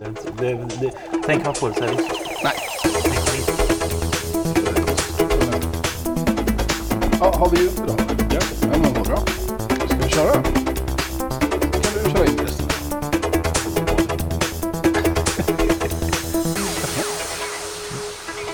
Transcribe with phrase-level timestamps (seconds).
[0.00, 0.92] Det, det,
[1.26, 1.94] tänk man på det så här.
[2.44, 2.54] Nej.
[7.20, 7.94] Ja, har vi gjort det då?
[8.30, 8.40] Ja.
[8.62, 9.16] ja men vad bra.
[9.86, 10.32] Ska vi köra?
[10.32, 12.66] Kan du köra in resten?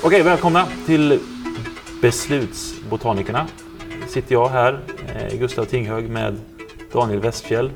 [0.03, 1.21] Okej, välkomna till
[2.03, 3.47] Beslutsbotanikerna.
[4.09, 4.81] Sitter jag här,
[5.15, 6.37] eh, Gustav Tinghög med
[6.93, 7.71] Daniel Westfjell,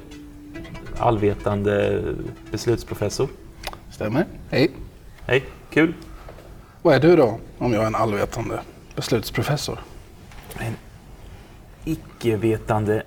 [0.98, 2.02] allvetande
[2.50, 3.28] beslutsprofessor.
[4.00, 4.26] Stämmer.
[4.50, 4.70] Hej.
[5.26, 5.94] Hej, kul.
[6.82, 8.60] Vad är du då, om jag är en allvetande
[8.96, 9.78] beslutsprofessor?
[10.58, 10.76] En
[11.84, 13.02] icke-vetande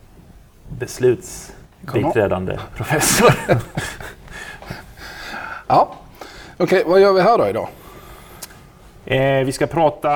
[0.79, 3.34] beslutsbiträdande professor.
[5.67, 5.95] Ja.
[6.57, 7.67] Okej, vad gör vi här då idag?
[9.05, 10.12] Eh, vi ska prata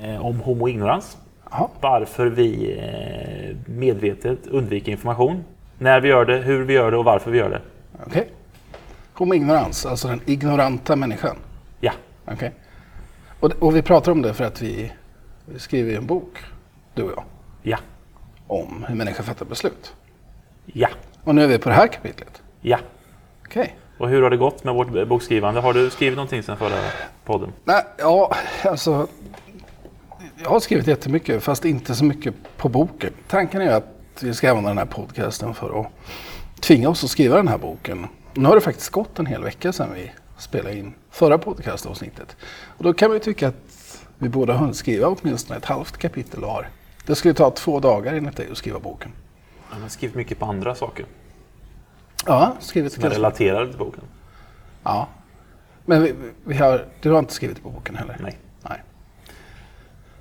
[0.00, 1.16] eh, om homoignorans.
[1.50, 1.68] Jaha.
[1.80, 5.44] Varför vi eh, medvetet undviker information.
[5.78, 7.60] När vi gör det, hur vi gör det och varför vi gör det.
[8.06, 8.30] Okej.
[9.16, 11.36] Homo ignorans, alltså den ignoranta människan.
[11.80, 11.92] Ja,
[12.24, 12.52] Okej.
[13.40, 14.92] Och, och vi pratar om det för att vi,
[15.46, 16.38] vi skriver en bok,
[16.94, 17.24] du och jag,
[17.62, 17.78] ja,
[18.46, 19.94] om hur människan fattar beslut.
[20.66, 20.88] ja,
[21.24, 22.42] Och nu är vi på det här kapitlet.
[22.60, 22.78] ja.
[23.46, 23.76] Okej.
[23.98, 25.60] Och hur har det gått med vårt bokskrivande?
[25.60, 26.78] Har du skrivit någonting sedan förra
[27.24, 27.52] podden?
[27.64, 29.06] Nej, ja, alltså.
[30.42, 33.12] Jag har skrivit jättemycket, fast inte så mycket på boken.
[33.28, 35.86] Tanken är att vi ska använda den här podcasten för att
[36.60, 38.06] tvinga oss att skriva den här boken.
[38.36, 42.36] Nu har det faktiskt gått en hel vecka sedan vi spelade in förra podcastavsnittet.
[42.66, 45.96] Och då kan man ju tycka att vi borde ha hunnit skriva åtminstone ett halvt
[45.96, 46.68] kapitel var.
[47.06, 49.12] Det skulle ta två dagar enligt dig att skriva boken.
[49.70, 51.06] Jag har skrivit mycket på andra saker
[52.26, 54.04] Ja, skrivit som är relaterade till boken.
[54.82, 55.08] Ja.
[55.84, 56.14] Men vi,
[56.44, 58.16] vi har, du har inte skrivit på boken heller?
[58.20, 58.38] Nej.
[58.62, 58.82] Nej.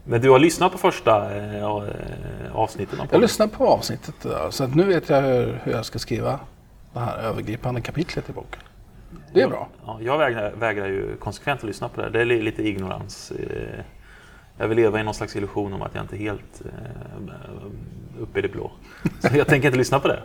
[0.03, 1.81] Men du har lyssnat på första eh, eh,
[2.53, 4.16] avsnitten av Jag lyssnar på avsnittet
[4.49, 6.39] så att nu vet jag hur, hur jag ska skriva
[6.99, 8.61] det här övergripande kapitlet i boken.
[9.33, 9.67] Det är bra.
[9.85, 12.09] Ja, jag vägrar, vägrar ju konsekvent att lyssna på det.
[12.09, 13.31] Det är li- lite ignorans.
[13.31, 13.79] eh,
[14.57, 18.39] Jag vill leva i någon slags illusion om att jag inte är helt eh, uppe
[18.39, 18.71] i det blå.
[19.20, 20.21] Så jag tänker inte lyssna på det.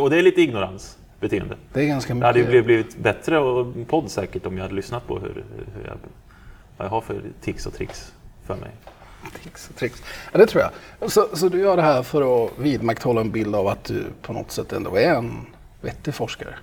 [0.00, 1.56] Och det är lite ignorans beteende.
[1.72, 2.64] Det är ganska Det hade ju mycket.
[2.64, 5.44] blivit, bättre och podd säkert om jag hade lyssnat på hur,
[5.74, 5.96] hur jag,
[6.76, 8.12] vad jag har för tics och tricks
[8.46, 8.70] för mig.
[9.42, 10.02] Tricks och tricks.
[10.32, 10.62] Ja, det tror
[11.00, 11.10] jag.
[11.12, 14.32] Så, så du gör det här för att vidmakthålla en bild av att du på
[14.32, 15.46] något sätt ändå är en
[15.84, 16.54] vettig forskare?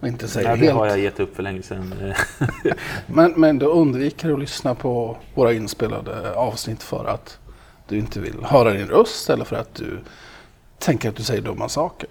[0.00, 0.96] Och inte säger Nej, det har helt.
[0.96, 2.14] jag gett upp för länge sedan.
[3.06, 7.38] Men, men du undviker att lyssna på våra inspelade avsnitt för att
[7.88, 10.00] du inte vill höra din röst eller för att du
[10.78, 12.08] tänker att du säger dumma saker.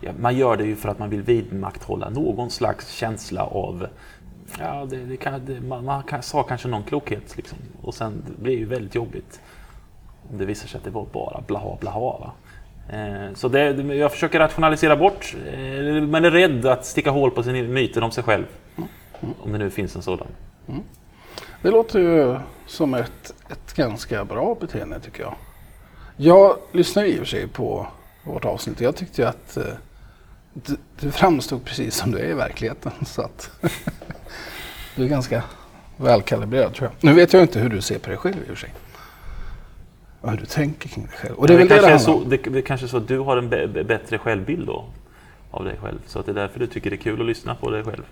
[0.00, 3.86] Ja, man gör det ju för att man vill vidmakthålla någon slags känsla av
[4.58, 7.58] Ja, det, det kan, det, man, man kan, sa kanske någon klokhet liksom.
[7.82, 9.40] och sen det blir det ju väldigt jobbigt
[10.30, 12.00] om det visar sig att det var bara blaha blaha.
[12.00, 12.32] Va?
[12.88, 17.42] Eh, så det, jag försöker rationalisera bort, eh, men är rädd att sticka hål på
[17.42, 18.44] sin myten om sig själv.
[19.40, 20.26] Om det nu finns en sådan.
[21.62, 25.34] Det låter ju som ett, ett ganska bra beteende tycker jag.
[26.16, 27.86] Jag lyssnade i och för sig på
[28.24, 29.64] vårt avsnitt och jag tyckte ju att eh,
[30.52, 32.92] du, du framstod precis som du är i verkligheten.
[33.06, 33.50] Så att
[34.96, 35.42] du är ganska
[35.96, 37.08] välkalibrerad tror jag.
[37.08, 38.72] Nu vet jag inte hur du ser på dig själv i och för sig.
[40.22, 41.34] Och hur du tänker kring dig själv.
[41.34, 43.08] Och det är det det kanske är handlar så, det, det kanske är så att
[43.08, 43.48] du har en
[43.86, 44.84] bättre självbild då,
[45.50, 45.98] av dig själv.
[46.06, 48.02] Så att det är därför du tycker det är kul att lyssna på dig själv.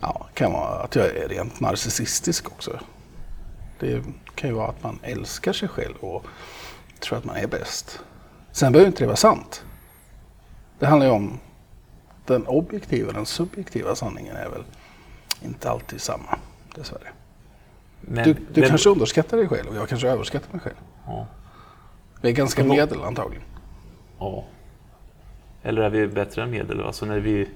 [0.00, 2.80] Ja, det kan vara att jag är rent narcissistisk också.
[3.78, 4.02] Det
[4.34, 6.26] kan ju vara att man älskar sig själv och
[7.00, 8.00] tror att man är bäst.
[8.52, 9.64] Sen behöver inte det vara sant.
[10.78, 11.38] Det handlar ju om
[12.26, 14.64] den objektiva, den subjektiva sanningen är väl
[15.44, 16.38] inte alltid samma,
[16.74, 17.08] dessvärre.
[18.00, 20.76] Men, Du, du men- kanske underskattar dig själv och jag kanske överskattar mig själv.
[21.06, 21.26] Ja.
[22.20, 23.44] Vi är ganska Men medel antagligen.
[24.18, 24.44] Ja.
[25.62, 26.84] Eller är vi bättre än medel?
[26.84, 27.48] Alltså när vi...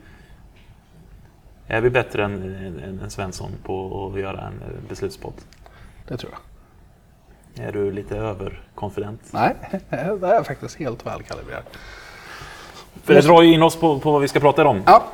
[1.67, 5.35] Är vi bättre än, än, än Svensson på att göra en eh, beslutspodd?
[6.09, 6.41] Det tror jag.
[7.69, 9.21] Är du lite överkonfident?
[9.31, 9.57] Nej,
[9.91, 11.63] det är jag faktiskt helt välkalibrerad.
[13.03, 14.83] För det drar ju in oss på, på vad vi ska prata om.
[14.87, 15.05] Ja,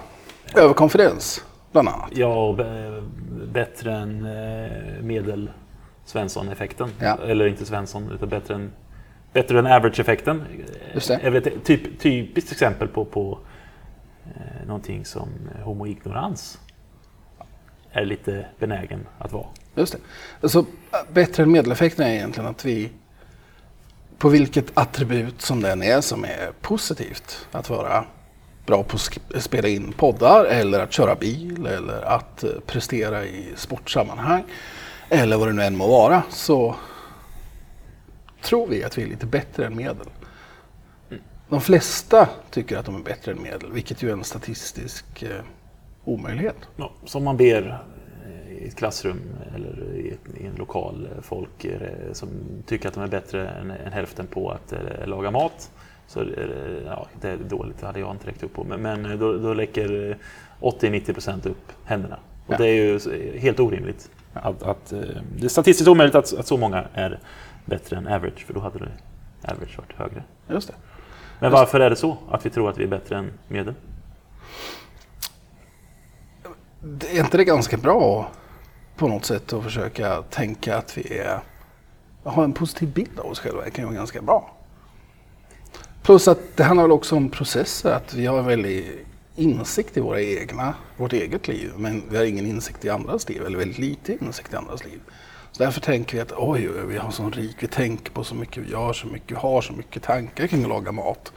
[0.54, 2.10] överkonfidens bland annat.
[2.12, 3.02] Ja, och b-
[3.52, 5.50] bättre än eh, medel
[6.04, 6.90] Svensson-effekten.
[7.00, 7.18] Ja.
[7.26, 8.72] Eller inte Svensson, utan bättre än,
[9.32, 10.44] bättre än average-effekten.
[11.10, 13.38] Är väl ett typ, typiskt exempel på, på
[14.26, 15.28] eh, någonting som
[15.62, 16.58] homoignorans
[17.92, 19.46] är lite benägen att vara.
[19.74, 19.98] Just det.
[20.40, 20.64] Alltså,
[21.12, 22.90] bättre än medeleffekten är egentligen att vi
[24.18, 27.46] på vilket attribut som den är som är positivt.
[27.52, 28.04] Att vara
[28.68, 33.52] bra på att spela in poddar eller att köra bil eller att eh, prestera i
[33.56, 34.44] sportsammanhang.
[35.08, 36.22] Eller vad det nu än må vara.
[36.30, 36.74] Så
[38.42, 40.06] tror vi att vi är lite bättre än medel.
[41.48, 45.42] de flesta tycker att de är bättre än medel, vilket ju är en statistisk eh,
[46.04, 46.56] omöjlighet.
[46.76, 47.84] Ja, som man ber
[48.26, 49.20] eh, i ett klassrum
[49.54, 52.28] eller i, ett, i en lokal eh, folk eh, som
[52.66, 55.70] tycker att de är bättre än, än hälften på att eh, laga mat.
[56.08, 56.26] Så eh,
[56.86, 58.64] ja, det är dåligt, det hade jag inte räckt upp på.
[58.64, 60.18] Men, men då, då läcker
[60.60, 62.18] 80-90% upp händerna.
[62.46, 62.58] Och Ja.
[62.58, 62.98] det är ju
[63.38, 64.10] helt orimligt.
[64.32, 65.00] Att, att, eh,
[65.36, 67.18] det är statistiskt omöjligt att, att så många är
[67.64, 68.90] bättre än average, för då hade det
[69.52, 70.22] average varit högre.
[70.48, 70.74] Just det.
[71.40, 72.16] Men varför är det så?
[72.30, 73.74] Att vi tror att vi är bättre än medel?
[76.80, 78.28] Det är inte det ganska bra
[78.96, 81.40] på något sätt att försöka tänka att vi är,
[82.24, 83.64] har en positiv bild av oss själva?
[83.64, 84.54] Det kan ju vara ganska bra.
[86.02, 89.04] Plus att det handlar också om processer, att vi har en väldig
[89.36, 93.42] insikt i våra egna, vårt eget liv, men vi har ingen insikt i andras liv,
[93.46, 95.00] eller väldigt lite insikt i andras liv.
[95.52, 98.62] Så därför tänker vi att oj, vi har sån rik, vi tänker på så mycket,
[98.62, 101.32] vi gör så mycket, vi har så mycket tankar kring att laga mat.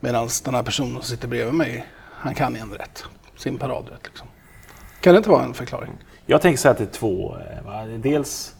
[0.00, 3.04] Medan den här personen som sitter bredvid mig, han kan en rätt,
[3.36, 4.28] sin paradrätt liksom.
[5.00, 5.92] Kan det inte vara en förklaring?
[6.26, 7.36] Jag tänker så här att det är två.
[7.36, 7.84] eh, Va?
[7.86, 8.54] Dels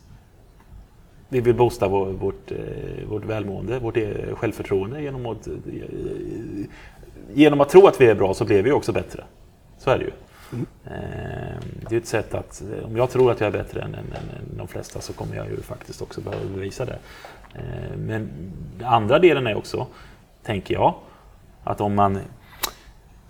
[1.33, 5.53] vi vill boosta vår, vårt, eh, vårt välmående, vårt eh, självförtroende genom att, eh,
[7.35, 9.25] genom att tro att vi är bra så blir vi också bättre.
[9.79, 10.11] Så är det ju.
[10.85, 14.05] Eh, Det är ett sätt att, om jag tror att jag är bättre än, än,
[14.05, 16.99] än de flesta så kommer jag ju faktiskt också behöva bevisa det.
[17.55, 18.29] Eh, Men
[18.79, 19.87] den andra delen är också,
[20.43, 20.95] tänker jag,
[21.65, 22.19] att om man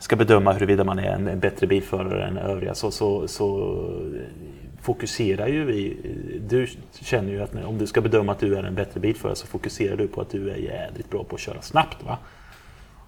[0.00, 3.76] ska bedöma huruvida man är en, en bättre bilförare än övriga så, så, så
[4.82, 5.96] fokuserar ju vi...
[6.48, 6.66] Du
[7.00, 9.96] känner ju att om du ska bedöma att du är en bättre bilförare så fokuserar
[9.96, 12.04] du på att du är jädrigt bra på att köra snabbt.
[12.04, 12.18] Va?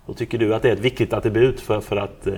[0.06, 2.35] Då tycker du att det är ett viktigt attribut för, för att eh,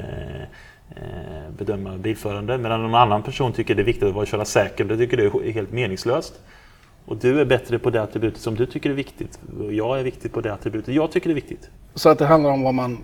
[0.91, 2.59] eh bedöma bilförande.
[2.59, 4.89] Medan någon annan person tycker det är viktigt att vara- köra säkert.
[4.89, 6.41] Det tycker du är helt meningslöst.
[7.07, 9.39] Och du är bättre på det attributet som du tycker är viktigt.
[9.61, 11.71] Och jag är viktig på det attributet jag tycker är viktigt.
[11.95, 12.99] Så att det handlar om vad man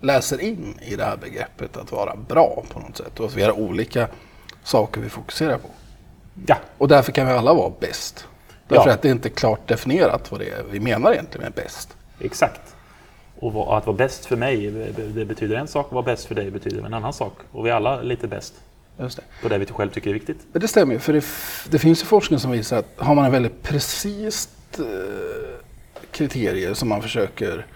[0.00, 3.20] läser in i det här begreppet att vara bra på något sätt.
[3.20, 4.08] Och att vi har olika
[4.64, 5.68] saker vi fokuserar på.
[6.46, 8.26] Ja, Och därför kan vi alla vara bäst.
[8.68, 8.94] Därför Ja.
[8.94, 11.96] att det är inte klart definierat vad det är vi menar egentligen med bäst.
[12.20, 12.60] Exakt.
[13.38, 14.70] Och att vara bäst för mig,
[15.14, 15.86] det betyder en sak.
[15.86, 17.32] Att vara bäst för dig betyder en annan sak.
[17.52, 18.54] Och vi är alla lite bäst
[18.98, 19.22] Just det.
[19.42, 20.38] på det vi själv tycker är viktigt.
[20.52, 21.24] Det stämmer ju, för det,
[21.70, 24.84] det finns ju forskning som visar att har man en väldigt precist eh,
[26.10, 27.66] kriterier som man försöker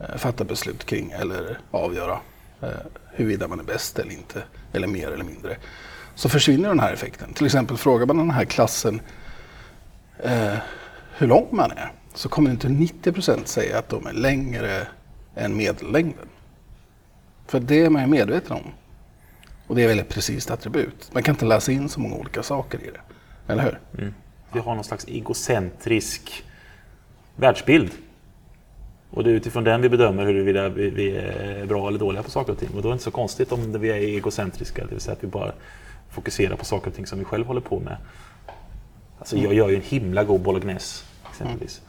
[0.00, 2.20] Eh, fatta beslut kring eller avgöra
[2.60, 2.68] eh,
[3.12, 4.42] huruvida man är bäst eller inte,
[4.72, 5.56] eller mer eller mindre,
[6.14, 7.32] så försvinner den här effekten.
[7.34, 9.00] Till exempel frågar man den här klassen
[10.18, 10.54] eh,
[11.16, 14.86] hur lång man är, så kommer inte 90% säga att de är längre
[15.34, 16.28] än medellängden.
[17.46, 18.72] För det är man ju medveten om.
[19.66, 21.10] Och det är väldigt precis attribut.
[21.12, 23.00] Man kan inte läsa in så många olika saker i det.
[23.52, 23.80] Eller hur?
[23.98, 24.14] Mm.
[24.52, 26.44] Vi har någon slags egocentrisk
[27.36, 27.90] världsbild.
[29.10, 32.30] Och det är utifrån den vi bedömer huruvida vi, vi är bra eller dåliga på
[32.30, 32.68] saker och ting.
[32.76, 35.24] Och då är det inte så konstigt om vi är egocentriska, det vill säga att
[35.24, 35.52] vi bara
[36.10, 37.96] fokuserar på saker och ting som vi själv håller på med.
[39.18, 41.82] Alltså jag gör ju en himla god bolognese exempelvis.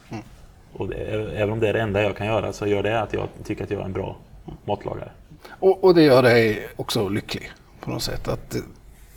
[0.73, 0.95] Och det,
[1.35, 3.63] även om det är det enda jag kan göra så gör det att jag tycker
[3.63, 4.17] att jag är en bra
[4.65, 5.11] matlagare.
[5.49, 8.27] Och, och det gör dig också lycklig på något sätt.
[8.27, 8.59] Att det,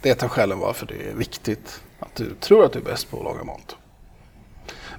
[0.03, 2.85] det är ett av skälen varför det är viktigt att du tror att du är
[2.85, 3.77] bäst på att laga mat.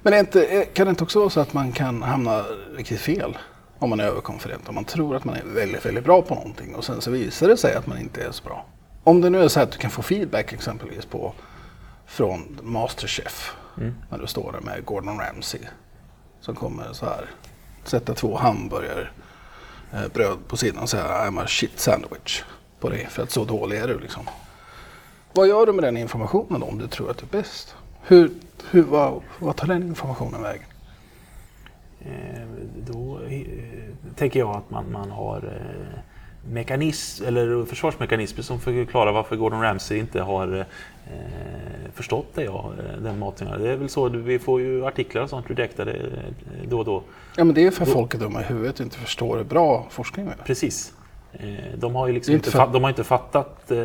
[0.06, 2.44] Men inte, kan det inte också vara så att man kan hamna
[2.76, 3.38] riktigt fel
[3.78, 4.68] om man är överkonfident?
[4.68, 7.48] Om man tror att man är väldigt, väldigt bra på någonting och sen så visar
[7.48, 8.64] det sig att man inte är så bra.
[9.04, 11.32] Om det nu är så att du kan få feedback exempelvis på
[12.06, 13.56] från Masterchef
[14.10, 15.60] när du står där med Gordon Ramsay
[16.40, 17.30] som kommer så här
[17.84, 19.08] sätta två hamburgare
[19.92, 22.42] eh, bröd på sidan och säga I'm a shit sandwich
[22.80, 24.28] på dig för att så dålig är du liksom.
[25.32, 27.76] Vad gör du med den informationen då, om du tror att du är bäst?
[28.08, 28.30] Hur,
[28.70, 30.66] hur, vad, vad tar den informationen vägen?
[32.00, 32.42] Eh,
[32.86, 33.40] Då eh,
[34.16, 35.98] tänker jag att man, man har eh,
[36.52, 40.58] mekanism, eller försvarsmekanismer som förklarar varför Gordon Ramsay inte har
[41.06, 42.64] eh, förstått det eh,
[43.02, 43.62] den maten.
[43.62, 47.02] Det är väl så, vi får ju artiklar och sånt rediktade eh, då och då.
[47.36, 49.44] Ja men det är för att folk är dumma i huvudet och inte förstår hur
[49.44, 50.44] bra forskning är.
[50.44, 50.92] Precis.
[51.32, 53.78] Eh, De har ju liksom inte, för- de har inte fattat eh,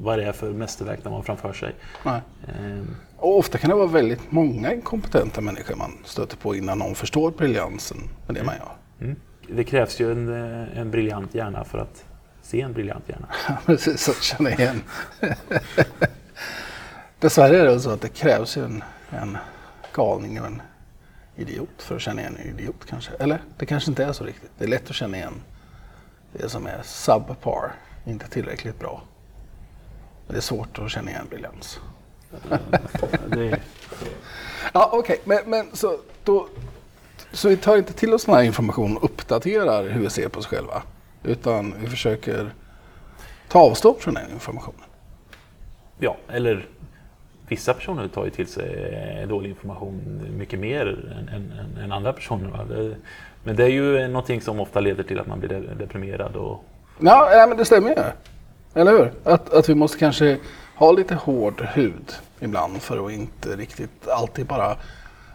[0.00, 1.74] vad det är för mästerverk de har framför sig.
[2.04, 2.20] Nej.
[2.48, 2.82] Eh,
[3.16, 7.30] Och ofta kan det vara väldigt många inkompetenta människor man stöter på innan någon förstår
[7.30, 8.72] briljansen med det man gör.
[9.06, 9.16] mm.
[9.52, 10.28] Det krävs ju en,
[10.62, 12.04] eh, en briljant hjärna för att
[12.42, 13.28] se en briljant hjärna.
[13.66, 14.82] Precis, att känna igen.
[17.18, 19.38] Dessvärre är det så att det krävs ju en, en
[19.94, 20.62] galning och en
[21.36, 23.12] idiot för att känna igen en idiot kanske.
[23.18, 24.50] Eller det kanske inte är så riktigt.
[24.58, 25.34] Det är lätt att känna igen
[26.32, 27.72] det som är subpar,
[28.06, 29.02] inte tillräckligt bra.
[30.28, 31.80] Det är svårt att känna igen briljans.
[33.26, 33.60] Det,
[34.72, 36.48] Ja, okej, men, men så då
[37.32, 40.38] Så vi tar inte till oss den här informationen och uppdaterar hur vi ser på
[40.38, 40.82] oss själva.
[41.22, 42.54] Utan vi försöker
[43.48, 44.80] ta avstånd från den informationen.
[45.98, 46.68] Ja, eller
[47.50, 50.86] vissa personer tar ju till sig eh, dålig information mycket mer
[51.18, 52.50] än, än, än andra personer.
[52.50, 52.64] Va?
[52.64, 52.96] Det,
[53.44, 56.36] men det är ju någonting som ofta leder till att man blir deprimerad.
[56.36, 56.64] Och...
[56.98, 57.96] Ja, ja men det stämmer ju.
[58.80, 59.12] Eller hur?
[59.24, 60.38] Att, att vi måste kanske
[60.76, 64.76] ha lite hård hud ibland för att inte riktigt alltid bara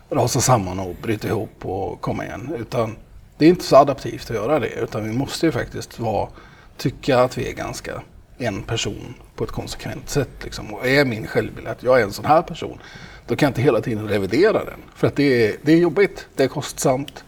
[0.09, 2.55] rasa samman och bryta ihop och komma igen.
[2.59, 2.95] Utan
[3.37, 4.69] det är inte så adaptivt att göra det.
[4.69, 6.29] Utan vi måste ju faktiskt vara,
[6.77, 8.01] tycka att vi är ganska
[8.37, 10.43] en person på ett konsekvent sätt.
[10.43, 10.73] Liksom.
[10.73, 12.79] Och är min självbild att jag är en sån här person,
[13.27, 14.79] då kan jag inte hela tiden revidera den.
[14.95, 17.23] För att det är, det är jobbigt, det är kostsamt,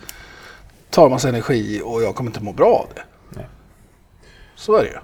[0.90, 3.04] tar massa energi och jag kommer inte må bra av det.
[3.30, 3.46] Nej.
[4.56, 4.98] Så är det ju.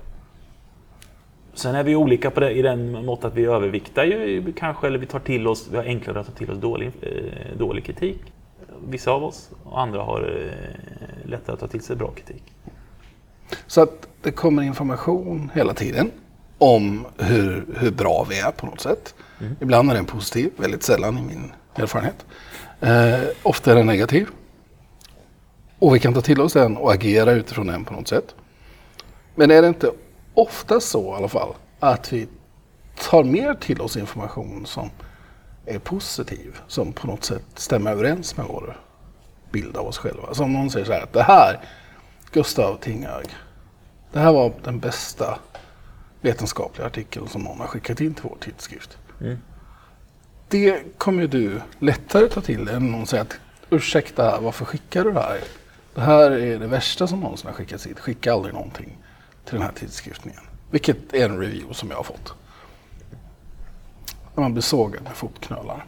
[1.54, 5.00] Sen är vi olika på det i den mått att vi överviktar ju kanske, eller
[5.00, 8.22] vi tar till oss, vi har enklare att ta till oss dålig, eh, dålig kritik.
[8.88, 12.44] Vissa av oss, och andra har eh, lättare att ta till sig bra kritik.
[13.68, 16.12] Så att det kommer information hela tiden
[16.58, 19.16] om hur, hur bra vi är på något sätt.
[19.40, 19.56] Mm.
[19.62, 22.26] Ibland är den positiv, väldigt sällan i min erfarenhet.
[22.82, 24.28] Eh, ofta är den negativ.
[25.80, 28.36] Och vi kan ta till oss den och agera utifrån den på något sätt.
[29.36, 29.92] Men är det inte
[30.34, 32.28] ofta så i alla fall att vi
[33.10, 34.90] tar mer till oss information som
[35.66, 38.78] är positiv, som på något sätt stämmer överens med vår
[39.52, 40.34] bild av oss själva.
[40.34, 41.60] Som någon säger så här att det här,
[42.32, 43.26] Gustav Tinghög,
[44.14, 45.40] det här var den bästa
[46.22, 48.98] vetenskapliga artikeln som någon har skickat in till vår tidskrift.
[49.22, 49.38] Mm.
[50.50, 53.36] Det kommer du lättare ta till än någon säger att
[53.70, 55.40] ursäkta, varför skickar du det här?
[55.96, 58.00] Det här är det värsta som någonsin har skickats hit.
[58.00, 58.98] Skicka aldrig någonting
[59.46, 60.44] till den här tidskriften igen.
[60.72, 62.34] Vilket är en review som jag har fått.
[64.36, 65.86] När man blir sågad med fotknölar.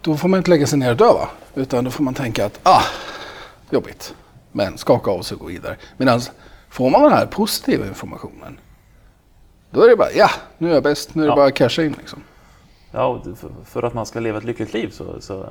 [0.00, 1.28] Då får man inte lägga sig ner och dö va?
[1.54, 2.84] Utan då får man tänka att ah,
[3.70, 4.14] jobbigt.
[4.56, 5.76] Men skaka av sig och gå vidare.
[5.96, 6.20] Medan
[6.68, 8.58] får man den här positiva informationen.
[9.70, 11.14] Då är det bara ja, nu är jag bäst.
[11.14, 11.36] Nu är det ja.
[11.36, 12.22] bara att casha in liksom.
[12.90, 13.22] Ja,
[13.64, 14.90] för att man ska leva ett lyckligt liv.
[14.90, 15.46] Så, så,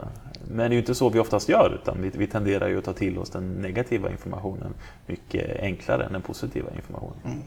[0.48, 2.86] men det är ju inte så vi oftast gör, utan vi, vi tenderar ju att
[2.86, 4.74] ta till oss den negativa informationen
[5.08, 7.18] mycket enklare än den positiva informationen.
[7.26, 7.42] Mm.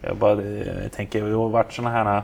[0.00, 2.22] Jag bara jag eh, tänker, det har varit sådana här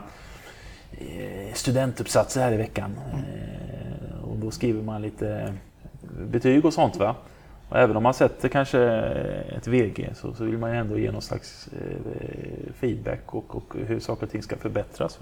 [0.91, 2.95] eh, studentuppsatser här i veckan.
[3.13, 3.25] Mm.
[3.25, 5.53] Eh, och då skriver man lite
[6.31, 6.95] betyg och sånt.
[6.95, 7.15] va?
[7.69, 8.79] Och även om man sätter kanske
[9.57, 13.75] ett VG så, så vill man ju ändå ge någon slags eh, feedback och, och,
[13.87, 15.19] hur saker och ting ska förbättras.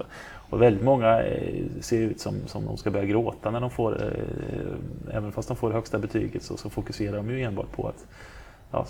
[0.50, 4.02] Och väldigt många eh, ser ut som, som de ska börja gråta när de får,
[4.02, 7.88] eh, även fast de får det högsta betyget så, så fokuserar de ju enbart på
[7.88, 8.06] att
[8.70, 8.86] ja,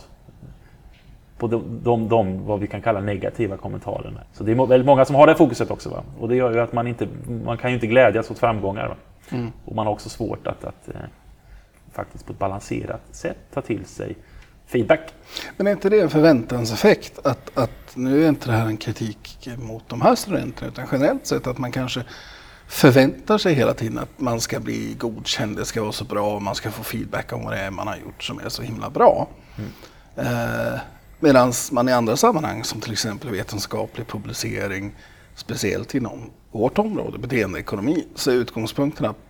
[1.39, 4.21] på de, de, de, vad vi kan kalla negativa kommentarerna.
[4.33, 5.91] Så det är väldigt många som har det fokuset också.
[5.91, 6.03] Va?
[6.21, 7.09] Och det gör ju att man inte,
[7.45, 8.97] man kan ju inte glädjas åt framgångar.
[9.33, 9.53] Mm.
[9.65, 11.01] Och man har också svårt att, att eh,
[11.97, 14.17] faktiskt på ett balanserat sätt ta till sig
[14.67, 15.15] feedback.
[15.57, 17.26] Men är inte det en förväntanseffekt?
[17.26, 21.26] Att, att nu är inte det här en kritik mot de här studenterna utan generellt
[21.26, 22.05] sett att man kanske
[22.69, 26.43] förväntar sig hela tiden att man ska bli godkänd, det ska vara så bra och
[26.43, 28.91] man ska få feedback om vad det är man har gjort som är så himla
[28.91, 29.29] bra.
[29.57, 29.71] Mm.
[30.17, 30.81] Eh,
[31.21, 34.95] Medan man i andra sammanhang som till exempel vetenskaplig publicering,
[35.35, 39.25] speciellt inom vårt område, beteendeekonomi, så är utgångspunkten att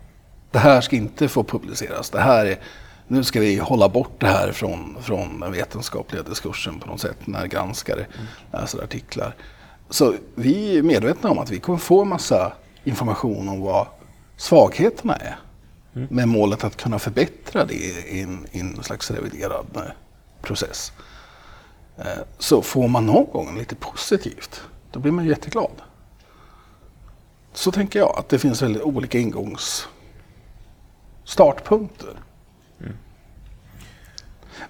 [0.51, 2.11] det här ska inte få publiceras.
[2.11, 2.59] Det här är,
[3.07, 7.27] nu ska vi hålla bort det här från, från den vetenskapliga diskursen på något sätt
[7.27, 8.27] när granskare mm.
[8.53, 9.35] läser artiklar.
[9.91, 12.53] Så vi är medvetna om att vi kommer få en massa
[12.85, 13.87] information om vad
[14.37, 15.39] svagheterna är.
[15.95, 16.09] Mm.
[16.11, 19.83] Med målet att kunna förbättra det i en, i en slags reviderad eh,
[20.43, 20.93] process.
[21.99, 24.61] Eh, så får man någon gång lite positivt,
[24.93, 25.83] då blir man jätteglad.
[27.53, 29.89] Så tänker jag, att det finns väldigt olika ingångs
[31.27, 32.15] startpunkter.
[32.81, 32.93] Mm.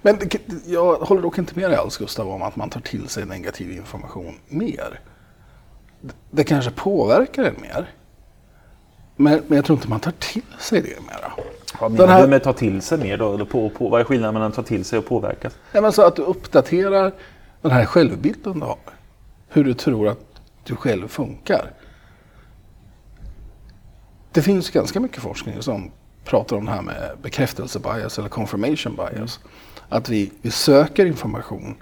[0.01, 0.19] Men
[0.65, 3.71] jag håller dock inte med dig alls Gustav om att man tar till sig negativ
[3.71, 4.99] information mer.
[6.31, 7.89] Det kanske påverkar en mer.
[9.15, 11.31] Men, men jag tror inte man tar till sig det mera.
[11.79, 12.21] Vad menar här...
[12.21, 13.33] du med ta till sig mer då?
[13.33, 15.53] Eller på, på, vad är skillnaden mellan att ta till sig och påverkas?
[15.71, 17.13] Ja, men så att du uppdaterar
[17.61, 18.77] den här självbilden du har.
[19.47, 21.71] Hur du tror att du själv funkar.
[24.31, 25.91] Det finns ganska mycket forskning som
[26.27, 29.39] pratar om det här med bekräftelsebias eller confirmation bias.
[29.89, 31.75] Att vi, vi söker information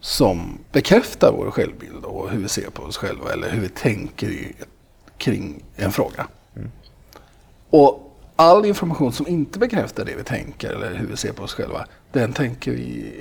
[0.00, 4.26] som bekräftar vår självbild och hur vi ser på oss själva eller hur vi tänker
[4.26, 4.52] i,
[5.18, 6.26] kring en fråga.
[6.56, 6.70] Mm.
[7.70, 11.54] Och all information som inte bekräftar det vi tänker eller hur vi ser på oss
[11.54, 13.12] själva, den tänker vi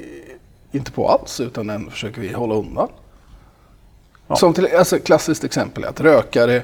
[0.72, 2.90] inte på alls utan den försöker vi hålla undan.
[4.28, 4.36] Ja.
[4.36, 6.64] Som till, alltså, klassiskt exempel är att rökare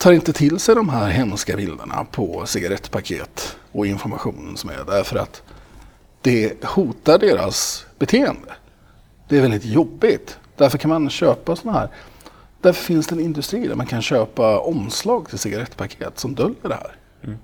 [0.00, 5.18] tar inte till sig de här hemska bilderna på cigarettpaket och informationen som är därför
[5.18, 5.42] att
[6.22, 8.52] det hotar deras beteende.
[9.28, 10.38] Det är väldigt jobbigt.
[10.56, 11.88] Därför kan man köpa sådana här.
[12.60, 16.74] Därför finns det en industri där man kan köpa omslag till cigarettpaket som döljer det
[16.74, 16.96] här.
[17.22, 17.38] Mm.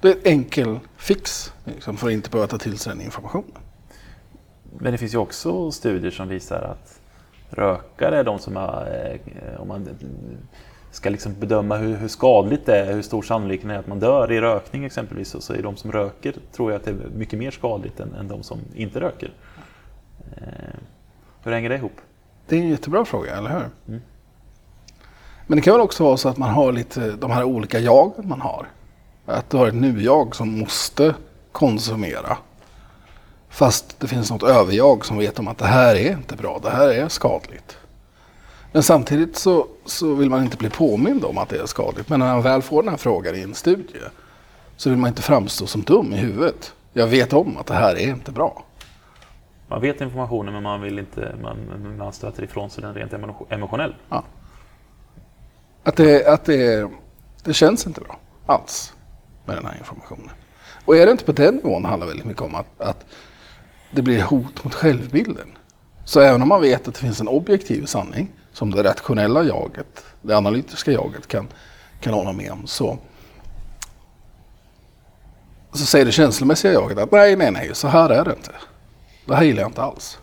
[0.00, 3.62] Det är en enkel fix liksom, för att inte behöva ta till sig den informationen.
[4.78, 7.00] Men det finns ju också studier som visar att
[7.50, 9.88] rökare är de som har, eh, om man
[10.98, 14.32] ska liksom bedöma hur, hur, skadligt det är, hur stor sannolikheten är att man dör
[14.32, 17.50] i rökning exempelvis, så är de som röker, tror jag att det är mycket mer
[17.50, 19.32] skadligt än, än de som inte röker.
[20.36, 20.78] Eh,
[21.42, 22.00] hur hänger det ihop?
[22.48, 23.68] Det är en jättebra fråga, eller hur?
[23.88, 24.00] Mm.
[25.46, 28.28] Men det kan väl också vara så att man har lite de här olika jagen
[28.28, 28.66] man har.
[29.26, 31.14] Att du har ett nu-jag som måste
[31.52, 32.38] konsumera.
[33.48, 36.70] Fast det finns något överjag som vet om att det här är inte bra, det
[36.70, 37.78] här är skadligt.
[38.72, 42.08] Men samtidigt så, så vill man inte bli påmind om att det är skadligt.
[42.08, 44.00] Men när man väl får den här frågan i en studie
[44.76, 46.74] så vill man inte framstå som dum i huvudet.
[46.92, 48.64] Jag vet om att det här är inte bra.
[49.68, 53.12] Man vet informationen men man vill inte, man, man stöter ifrån sig den rent
[53.50, 53.96] emotionellt.
[54.08, 54.24] Ja.
[55.82, 56.90] Att, det, att det,
[57.44, 58.94] det känns inte bra alls
[59.44, 60.30] med den här informationen.
[60.84, 63.06] Och är det inte på den nivån handlar väldigt mycket om att, att
[63.90, 65.48] det blir hot mot självbilden.
[66.04, 70.04] Så även om man vet att det finns en objektiv sanning som det rationella jaget,
[70.22, 71.48] det analytiska jaget kan,
[72.00, 72.98] kan hålla med om så,
[75.72, 78.52] så säger det känslomässiga jaget att nej, nej, nej, så här är det inte.
[79.26, 80.18] Det här gillar jag inte alls.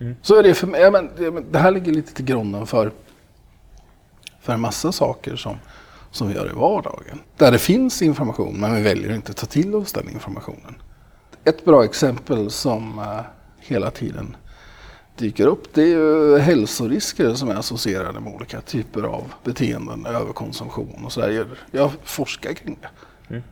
[0.00, 0.16] Mm.
[0.22, 0.80] Så är det för mig.
[0.80, 1.10] Ja, men,
[1.50, 2.92] det här ligger lite till grunden för,
[4.40, 5.56] för en massa saker som,
[6.10, 7.20] som vi gör i vardagen.
[7.36, 10.74] Där det finns information men vi väljer inte att ta till oss den informationen.
[11.44, 13.20] Ett bra exempel som uh,
[13.58, 14.36] hela tiden
[15.16, 21.04] dyker upp det är ju hälsorisker som är associerade med olika typer av beteenden, överkonsumtion
[21.04, 21.46] och sådär.
[21.70, 22.88] Jag forskar kring det.
[23.34, 23.42] Mm.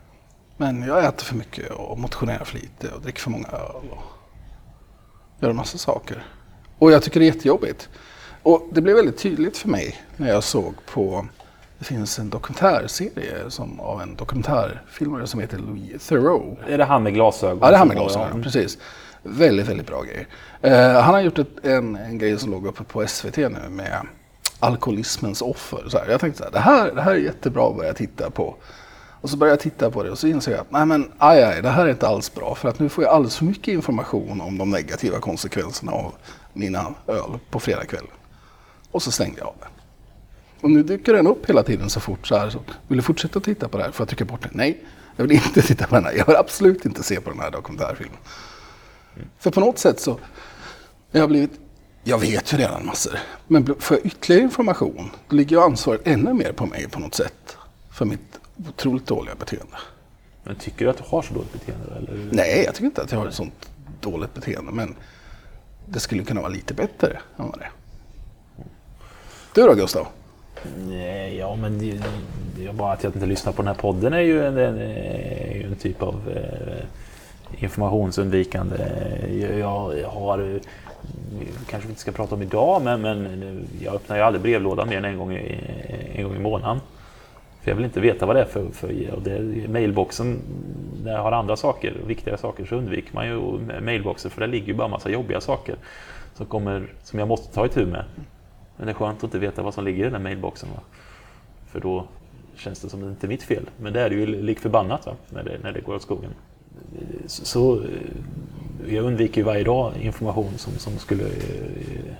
[0.56, 4.02] Men jag äter för mycket och motionerar för lite och dricker för många öl och
[5.40, 6.26] gör en massa saker.
[6.78, 7.88] Och jag tycker det är jättejobbigt.
[8.42, 11.27] Och det blev väldigt tydligt för mig när jag såg på
[11.79, 16.61] det finns en dokumentärserie som, av en dokumentärfilmare som heter Louis Theroux.
[16.68, 17.59] Är det han med glasögon?
[17.62, 18.79] Ja, det är han med glasögon, precis.
[19.26, 20.26] Väldigt, väldigt bra grej.
[20.62, 24.06] Eh, han har gjort ett, en, en grej som låg uppe på SVT nu med
[24.60, 25.84] alkoholismens offer.
[25.88, 28.30] Så här, jag tänkte så här, det här, det här är jättebra att börja titta
[28.30, 28.56] på.
[29.20, 31.42] Och så började jag titta på det och så insåg jag att nej men aj,
[31.42, 32.54] aj, det här är inte alls bra.
[32.54, 36.14] För att nu får jag alldeles för mycket information om de negativa konsekvenserna av
[36.52, 38.10] mina öl på fredagskvällen.
[38.90, 39.68] Och så stängde jag av den.
[40.60, 42.50] Och nu dyker den upp hela tiden så fort så här.
[42.50, 42.58] Så
[42.88, 43.90] vill du fortsätta titta på det här?
[43.90, 44.52] Får jag trycka bort den?
[44.54, 44.84] Nej,
[45.16, 46.12] jag vill inte titta på den här.
[46.12, 48.18] Jag vill absolut inte se på den här dokumentärfilmen.
[49.38, 50.18] För på något sätt så
[51.11, 51.61] jag har blivit,
[52.05, 53.18] jag vet ju redan massor.
[53.46, 57.14] Men får jag ytterligare information, då ligger ju ansvaret ännu mer på mig på något
[57.14, 57.57] sätt.
[57.90, 59.77] För mitt otroligt dåliga beteende.
[60.44, 61.94] Men tycker du att du har så dåligt beteende?
[61.96, 62.29] Eller?
[62.33, 64.72] Nej, jag tycker inte att jag har ett sånt dåligt beteende.
[64.72, 64.94] Men
[65.87, 67.70] det skulle kunna vara lite bättre än vad det är.
[69.55, 70.07] Du då Gustav?
[70.79, 72.03] Nej, ja men det,
[72.57, 74.79] det, bara att jag inte lyssnar på den här podden är ju en, en,
[75.70, 76.85] en typ av eh,
[77.58, 78.76] informationsundvikande.
[79.58, 80.60] Jag, jag har,
[81.66, 84.98] kanske vi inte ska prata om idag, men, men jag öppnar ju aldrig brevlådan mer
[84.98, 85.58] än en gång i,
[86.14, 86.80] en gång i månaden.
[87.62, 90.38] För jag vill inte veta vad det är för, för och det, mailboxen,
[91.04, 94.66] när jag har andra saker, viktigare saker, så undviker man ju mailboxen för det ligger
[94.66, 95.76] ju bara massa jobbiga saker
[96.34, 98.04] som, kommer, som jag måste ta itu med.
[98.76, 100.68] Men det är skönt att inte veta vad som ligger i den där mailboxen.
[100.74, 100.80] Va?
[101.66, 102.04] För då
[102.56, 103.70] känns det som att det inte är mitt fel.
[103.76, 105.12] Men det är det ju lik förbannat va?
[105.28, 106.30] När, det, när det går åt skogen.
[107.26, 107.84] Så, så
[108.87, 112.14] jag undviker ju varje dag information som, som skulle eh,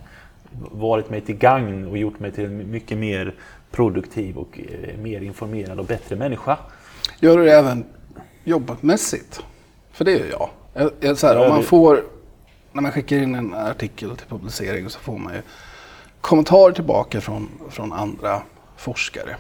[0.54, 3.34] varit mig till gagn och gjort mig till en mycket mer
[3.70, 6.58] produktiv och eh, mer informerad och bättre människa.
[7.20, 7.84] Gör du det även
[8.44, 9.42] jobbmässigt?
[9.92, 10.50] För det gör jag.
[10.74, 12.04] jag, jag så här, om man får,
[12.72, 15.42] när man skickar in en artikel till publicering så får man ju
[16.20, 18.42] kommentarer tillbaka från, från andra
[18.76, 19.36] forskare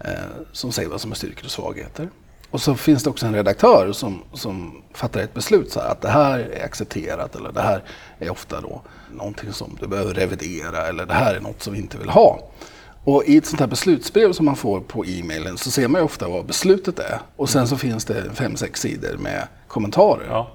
[0.00, 0.10] eh,
[0.52, 2.08] som säger vad som är styrkor och svagheter.
[2.52, 6.00] Och så finns det också en redaktör som, som fattar ett beslut så här, att
[6.00, 7.82] det här är accepterat eller det här
[8.18, 11.78] är ofta då någonting som du behöver revidera eller det här är något som vi
[11.78, 12.50] inte vill ha.
[13.04, 16.04] Och i ett sånt här beslutsbrev som man får på e-mailen så ser man ju
[16.04, 17.18] ofta vad beslutet är.
[17.36, 20.26] Och sen så finns det fem, sex sidor med kommentarer.
[20.28, 20.50] Ja.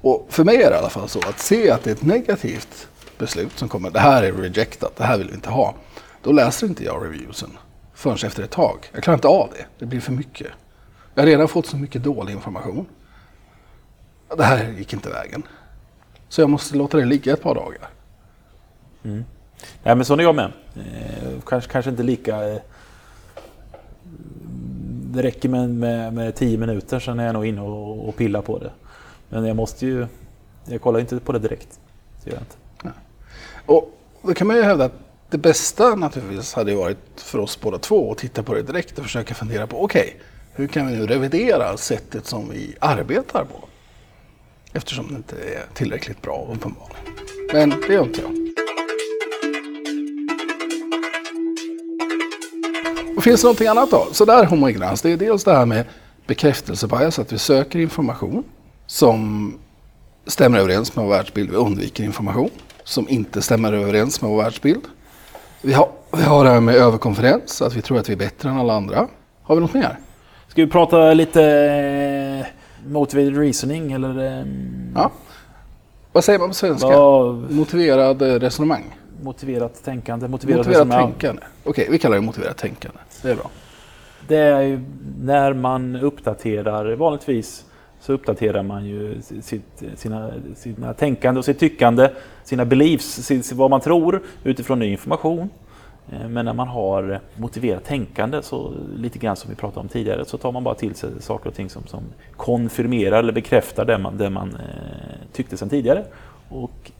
[0.00, 2.02] Och för mig är det i alla fall så att se att det är ett
[2.02, 3.90] negativt beslut som kommer.
[3.90, 5.74] Det här är rejectat, det här vill vi inte ha.
[6.22, 7.50] Då läser inte jag reviewsen
[7.94, 8.90] förrän efter ett tag.
[8.92, 9.66] Jag klarar inte av det.
[9.78, 10.48] Det blir för mycket.
[11.18, 12.86] Jag har redan fått så mycket dålig information.
[14.36, 15.42] Det här gick inte vägen.
[16.28, 17.88] Så jag måste låta det ligga ett par dagar.
[19.04, 19.24] Mm.
[19.82, 20.52] Nej, men så är jag med.
[20.76, 22.60] Eh, kanske, kanske inte lika eh,
[25.10, 28.42] det räcker med, med, med tio minuter, sen är jag nog inne och, och pillar
[28.42, 28.70] på det.
[29.28, 30.06] Men jag måste ju...
[30.64, 31.80] Jag kollar inte på det direkt.
[32.24, 32.56] Gör jag inte.
[33.66, 34.98] Och då kan man ju hävda att
[35.30, 39.04] det bästa naturligtvis hade varit för oss båda två att titta på det direkt och
[39.04, 40.20] försöka fundera på okej, okay,
[40.58, 43.68] hur kan vi nu revidera sättet som vi arbetar på?
[44.72, 47.02] Eftersom det inte är tillräckligt bra uppenbarligen.
[47.52, 48.30] Men det gör inte jag.
[53.16, 54.08] Och finns det någonting annat då?
[54.12, 55.84] Så där homoignans, det är dels det här med
[56.26, 58.44] bekräftelsebias, att vi söker information
[58.86, 59.54] som
[60.26, 61.50] stämmer överens med vår världsbild.
[61.50, 62.50] Vi undviker information
[62.84, 64.84] som inte stämmer överens med vår världsbild.
[65.62, 68.48] Vi har, vi har det här med överkonferens, att vi tror att vi är bättre
[68.48, 69.08] än alla andra.
[69.42, 69.98] Har vi något mer?
[70.48, 72.46] Ska vi prata lite eh,
[72.90, 74.18] motivated reasoning eller?
[74.18, 75.12] Ehm, ja.
[76.12, 76.88] Vad säger man på svenska?
[76.88, 77.50] Vad...
[77.50, 78.96] Motiverad resonemang?
[79.22, 80.28] Motiverat tänkande.
[80.28, 81.42] Motiverat, motiverat tänkande.
[81.64, 82.98] Okej, vi kallar det motiverat tänkande.
[83.22, 83.50] Det är bra.
[84.28, 84.80] Det är ju
[85.20, 87.64] när man uppdaterar, vanligtvis
[88.00, 92.10] så uppdaterar man ju sitt, sina, sina tänkande och sitt tyckande,
[92.44, 95.50] sina beliefs, vad man tror utifrån ny information.
[96.12, 100.24] Eh, men när man har motiverat tänkande, så lite grann som vi pratade om tidigare,
[100.24, 102.02] så tar man bara till sig saker och ting som, som
[102.36, 106.04] konfirmerar eller bekräftar det man, det man eh, tyckte sedan tidigare.
[106.48, 106.90] Och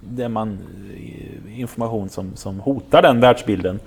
[0.00, 0.58] det man,
[0.96, 3.80] eh, information som, som hotar den världsbilden,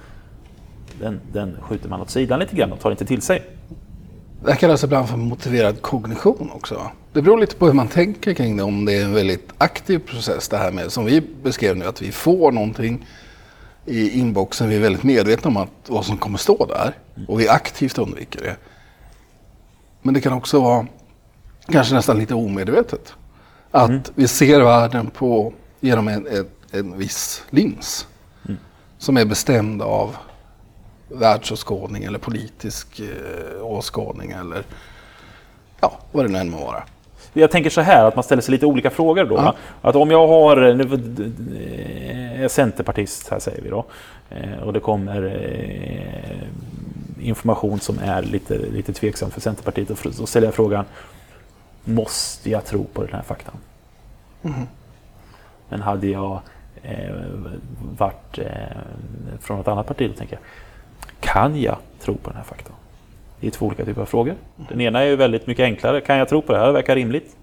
[1.00, 3.44] den, den skjuter man åt sidan lite grann och tar inte till sig.
[4.44, 6.92] Det här kallas ibland för motiverad kognition också.
[7.14, 10.00] Det beror lite på hur man tänker kring det, om det är en väldigt aktiv
[10.00, 13.06] process det här med, som vi beskrev nu, att vi får någonting
[13.88, 16.94] i inboxen, vi är väldigt medvetna om att, vad som kommer stå där
[17.28, 18.56] och vi aktivt undviker det.
[20.02, 20.88] Men det kan också vara
[21.66, 23.14] kanske nästan lite omedvetet.
[23.72, 24.02] Att mm.
[24.16, 28.08] vi ser världen på, genom en, en, en viss lins
[28.46, 28.58] mm.
[28.98, 30.16] som är bestämd av
[31.10, 34.64] världsåskådning eller politisk eh, åskådning eller
[35.80, 36.84] ja, vad det nu än må vara.
[37.34, 39.36] Jag tänker så här att man ställer sig lite olika frågor då.
[39.36, 39.56] Ja.
[39.82, 40.84] Att om jag har, nu
[42.44, 43.86] är centerpartist här säger vi då,
[44.30, 46.48] eh, och det kommer eh,
[47.28, 49.90] information som är lite, lite tveksam för Centerpartiet.
[49.90, 50.86] Och då ställer jag frågan,
[51.84, 53.56] måste jag tro på den här faktan?
[54.44, 54.68] Mm.
[55.70, 56.40] Men hade jag
[56.84, 57.16] eh,
[57.98, 58.46] varit eh,
[59.42, 60.44] från ett annat parti, då tänker jag,
[61.20, 62.76] kan jag tro på den här faktorn?
[63.40, 64.36] Det är två olika typer av frågor.
[64.70, 66.02] Den ena är ju väldigt mycket enklare.
[66.02, 66.66] Kan jag tro på det här?
[66.66, 67.36] Det verkar rimligt.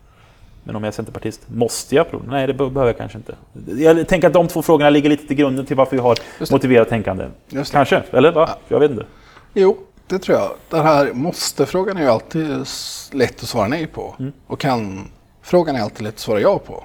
[0.65, 2.25] Men om jag är centerpartist, måste jag prova?
[2.29, 3.35] Nej, det behöver jag kanske inte.
[3.83, 6.19] Jag tänker att de två frågorna ligger lite till grunden till varför vi har
[6.51, 7.27] motiverat tänkande.
[7.71, 8.49] Kanske, eller va?
[8.49, 8.59] Ja.
[8.69, 9.07] Jag vet inte.
[9.55, 9.77] Jo,
[10.07, 10.51] det tror jag.
[10.71, 12.67] Den här måste-frågan är ju alltid
[13.13, 14.15] lätt att svara nej på.
[14.19, 14.33] Mm.
[14.47, 16.85] Och kan-frågan är alltid lätt att svara ja på.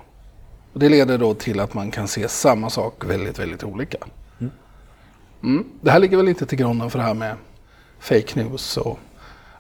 [0.73, 3.97] Och det leder då till att man kan se samma sak väldigt, väldigt olika.
[5.43, 5.65] Mm.
[5.81, 7.35] Det här ligger väl inte till grunden för det här med
[7.99, 8.99] fake news och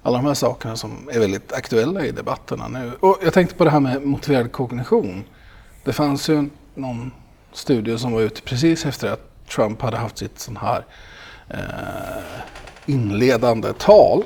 [0.03, 2.91] alla de här sakerna som är väldigt aktuella i debatterna nu.
[2.99, 5.23] Och jag tänkte på det här med motiverad kognition.
[5.83, 7.11] Det fanns ju någon
[7.51, 10.85] studie som var ute precis efter att Trump hade haft sitt sån här
[11.47, 12.23] eh,
[12.85, 14.23] inledande tal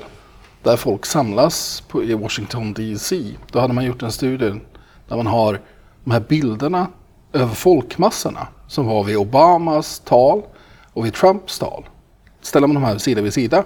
[0.62, 3.34] där folk samlas på, i Washington DC.
[3.50, 4.60] Då hade man gjort en studie
[5.08, 5.60] där man har
[6.04, 6.86] de här bilderna
[7.32, 10.42] över folkmassorna som var vid Obamas tal
[10.92, 11.84] och vid Trumps tal.
[12.40, 13.64] Ställer man de här sida vid sida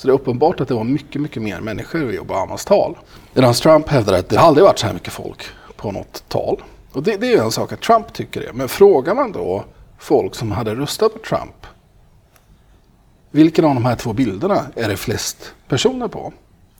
[0.00, 2.98] så det är uppenbart att det var mycket, mycket mer människor vid Obamas tal.
[3.34, 5.44] Medan Trump hävdar att det aldrig varit så här mycket folk
[5.76, 6.62] på något tal.
[6.92, 8.52] Och det, det är ju en sak att Trump tycker det.
[8.52, 9.64] Men frågar man då
[9.98, 11.66] folk som hade röstat på Trump.
[13.30, 16.32] Vilken av de här två bilderna är det flest personer på?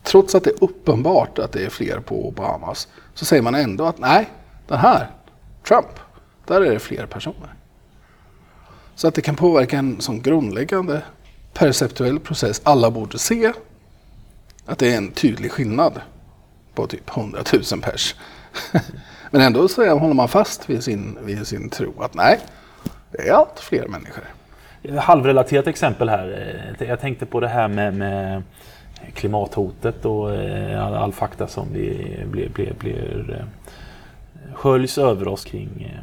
[0.03, 3.85] Trots att det är uppenbart att det är fler på Obamas så säger man ändå
[3.85, 4.29] att nej,
[4.67, 5.11] den här,
[5.67, 5.99] Trump,
[6.45, 7.53] där är det fler personer.
[8.95, 11.01] Så att det kan påverka en sån grundläggande
[11.53, 12.61] perceptuell process.
[12.63, 13.53] Alla borde se
[14.65, 16.01] att det är en tydlig skillnad
[16.73, 17.39] på typ 100
[17.71, 18.15] 000 pers.
[19.31, 22.39] Men ändå så håller man fast vid sin, vid sin tro att nej,
[23.11, 24.23] det är allt fler människor.
[24.83, 26.55] Eh, halvrelaterat exempel här.
[26.79, 28.43] Eh, jag tänkte på det här med, med
[29.13, 33.45] klimathotet och eh, all, all fakta som blir, blir, blir, blir
[34.53, 35.97] sköljs över oss kring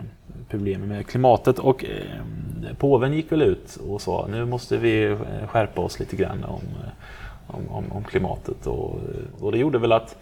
[0.48, 1.58] problemen med klimatet.
[1.58, 6.16] Och eh, påven gick väl ut och sa nu måste vi eh, skärpa oss lite
[6.16, 6.90] grann om, eh,
[7.46, 8.66] om, om, om klimatet.
[8.66, 10.16] Och, eh, och, det gjorde väl att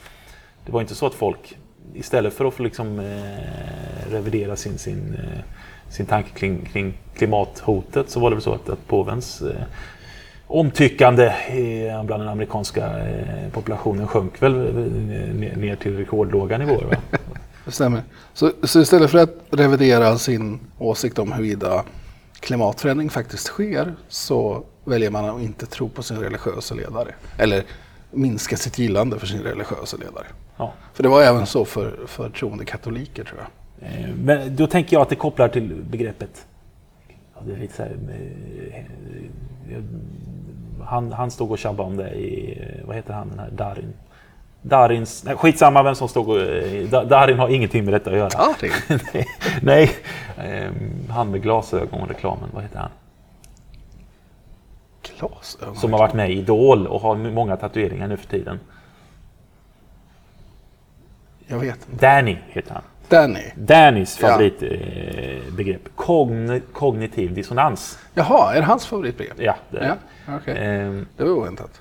[0.66, 1.56] det var inte så att folk
[1.94, 5.40] istället för att få liksom, eh, revidera sin, sin, eh,
[5.88, 9.42] sin tanke kring, kring, klimathotet så var det väl så att, att påvens
[10.46, 11.32] omtyckande
[12.04, 12.90] bland den amerikanska
[13.52, 14.52] populationen sjönk väl
[15.56, 16.84] ner till rekordlåga nivåer.
[16.84, 16.96] Va?
[17.66, 18.02] Det stämmer.
[18.34, 21.84] Så, så istället för att revidera sin åsikt om huruvida
[22.40, 27.14] klimatförändring faktiskt sker så väljer man att inte tro på sin religiösa ledare.
[27.38, 27.64] Eller
[28.10, 30.26] minska sitt gillande för sin religiösa ledare.
[30.56, 30.72] Ja.
[30.94, 33.48] För det var även så för, för troende katoliker tror jag.
[33.88, 36.46] Eh, Men då tänker jag att det kopplar till begreppet.
[37.46, 37.96] Det är lite så här,
[38.70, 38.76] eh,
[39.76, 39.82] eh,
[40.84, 43.92] han, han stod och tjabbade om det i, vad heter han den här Darin?
[44.68, 48.16] Darins, nej, skitsamma vem som stod och, eh, Da- Darin har ingenting med detta att
[48.16, 48.28] göra.
[48.32, 48.70] Ja, det
[49.12, 49.26] nej,
[49.62, 49.90] nej,
[50.36, 50.70] eh,
[51.10, 52.90] han med glasögon reklamen, vad heter han?
[55.18, 55.76] glasögon.
[55.76, 58.60] Som har varit med i Idol och har många tatueringar nu för tiden.
[61.46, 62.06] Jag vet inte.
[62.06, 62.82] Danny heter han.
[63.08, 63.42] Danny.
[63.56, 64.28] Dannys Ja.
[64.28, 65.46] favoritbegrepp.
[65.48, 65.82] Eh, begrepp.
[65.96, 67.98] Kogn, kognitiv dissonans.
[68.14, 69.32] Jaha, är det hans favoritbrev?
[69.38, 69.96] Ja, det.
[70.26, 70.56] Ja, okej.
[70.58, 71.80] Ehm, Det var oväntat.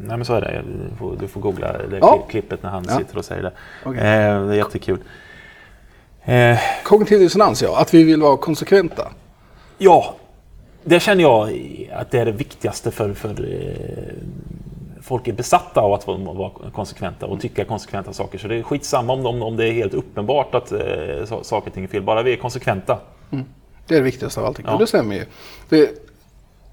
[0.00, 0.62] Nej men så är det.
[0.90, 2.24] Du får, du får googla det Ja.
[2.26, 2.98] kli- klippet när han Ja.
[2.98, 3.52] sitter och säger det.
[3.84, 4.00] Okej.
[4.00, 4.98] Ehm, det är jättekul.
[6.24, 7.80] Ehm, Kognitiv dissonans, ja.
[7.80, 9.12] Att vi vill vara konsekventa.
[9.78, 10.14] ja,
[10.84, 11.50] det känner jag
[11.92, 14.14] att det är det viktigaste för, för eh,
[15.02, 18.38] folk är besatta av att vara, konsekventa och tycka konsekventa saker.
[18.38, 20.80] Så det är skitsamma om, om, om det är helt uppenbart att eh,
[21.26, 22.02] sa- saker och ting är fel.
[22.02, 22.98] Bara vi är konsekventa.
[23.86, 24.64] Det är det viktigaste av allting.
[24.68, 24.72] Ja.
[24.72, 25.24] Och det stämmer ju.
[25.68, 25.90] Det,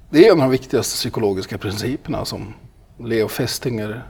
[0.09, 2.53] det är en av de viktigaste psykologiska principerna som
[3.05, 4.03] Leo Festinger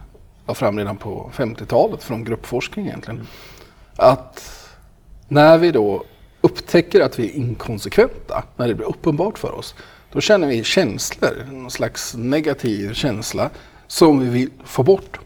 [0.48, 3.28] la fram redan på 50-talet från gruppforskning egentligen.
[3.96, 4.68] Att
[5.28, 6.04] när vi då
[6.42, 9.76] upptäcker att vi är inkonsekventa, när det blir uppenbart för oss,
[10.12, 13.50] då känner vi känslor, någon slags negativ känsla
[13.88, 15.20] som vi vill få bort.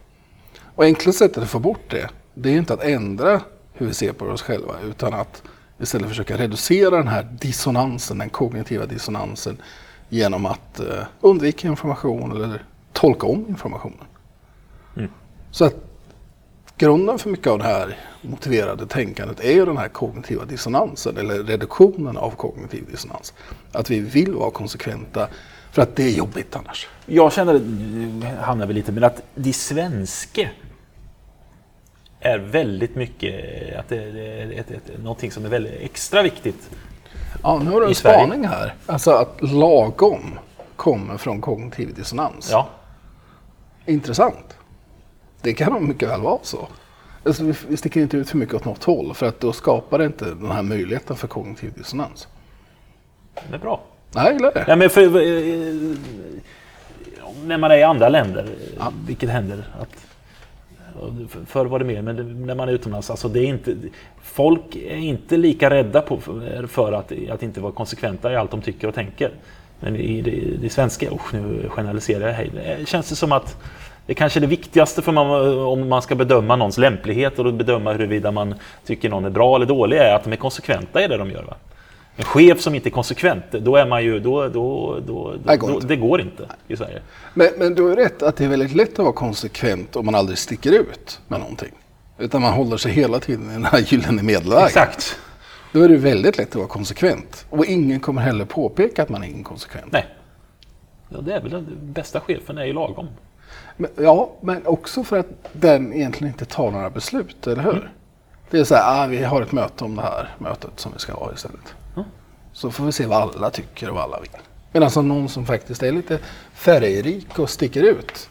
[0.75, 3.41] Och enklaste sättet att få bort det, det är inte att ändra
[3.73, 5.43] hur vi ser på oss själva, utan att
[5.79, 9.57] istället försöka reducera den här dissonansen, den kognitiva dissonansen,
[10.09, 12.63] genom att eh, undvika information eller
[12.95, 14.05] tolka om informationen.
[15.51, 15.75] Så att
[16.77, 21.43] grunden för mycket av det här motiverade tänkandet är ju den här kognitiva dissonansen, eller
[21.43, 23.33] reduktionen av kognitiv dissonans.
[23.71, 25.27] Att vi vill vara konsekventa,
[25.71, 26.87] för att det är jobbigt annars.
[27.05, 27.61] Jag känner,
[28.41, 30.49] hamnar vi lite, men att de svenske
[32.19, 33.35] är väldigt mycket,
[33.79, 36.69] att det är ett, ett, någonting som är väldigt extra viktigt.
[37.43, 38.73] Ja, nu har du en spaning här.
[38.85, 40.39] Alltså att lagom
[40.75, 42.49] kommer från kognitiv dissonans.
[42.51, 42.69] Ja,
[43.85, 44.57] Intressant.
[45.41, 46.67] Det kan nog mycket väl vara så.
[47.25, 50.05] Alltså, vi, sticker inte ut för mycket åt något håll för att då skapar det
[50.05, 52.27] inte den här möjligheten för kognitiv dissonans.
[53.49, 53.83] det är bra.
[54.15, 54.65] Nej, jag gillar det.
[54.67, 55.97] Ja, men för, eh,
[57.45, 60.05] när man är i andra länder, eh, vilket händer, att,
[61.29, 63.75] för- förr var det mer, men när man är utomlands, alltså det är inte,
[64.21, 68.51] folk är inte lika rädda på, för, för att, att inte vara konsekventa i allt
[68.51, 69.31] de tycker och tänker.
[69.79, 73.57] Men i det, det svenska, usch, nu generaliserar jag, känns det som att
[74.05, 75.27] det kanske är det viktigaste för man,
[75.59, 79.65] om man ska bedöma någons lämplighet och bedöma huruvida man tycker någon är bra eller
[79.65, 81.43] dålig, är att de är konsekventa i det de gör.
[81.43, 81.55] Va?
[82.17, 85.67] En chef som inte är konsekvent, då är man ju, då, då, då, Det går
[85.67, 85.87] då inte.
[85.87, 87.01] det går inte i Sverige.
[87.33, 90.15] Men, men du har rätt att det är väldigt lätt att vara konsekvent om man
[90.15, 91.71] aldrig sticker ut med någonting.
[92.17, 94.65] Utan man håller sig hela tiden i den här gyllene medelvägen.
[94.65, 95.19] Exakt.
[95.75, 97.45] Då är det väldigt lätt att vara konsekvent.
[97.49, 99.91] Och ingen kommer heller påpeka att man är inkonsekvent.
[99.91, 100.05] Nej.
[101.09, 103.07] Ja, det är väl den bästa chefen är ju lagom.
[103.77, 107.91] Men, ja, men också för att den egentligen inte tar några beslut, eller hur?
[108.49, 110.99] Det är så här, ah, vi har ett möte om det här mötet som vi
[110.99, 111.75] ska ha istället.
[111.95, 112.07] Mm.
[112.53, 114.29] Så får vi se vad alla tycker och vad alla vill.
[114.71, 116.19] Medan som någon som faktiskt är lite
[116.53, 118.29] färgrik och sticker ut,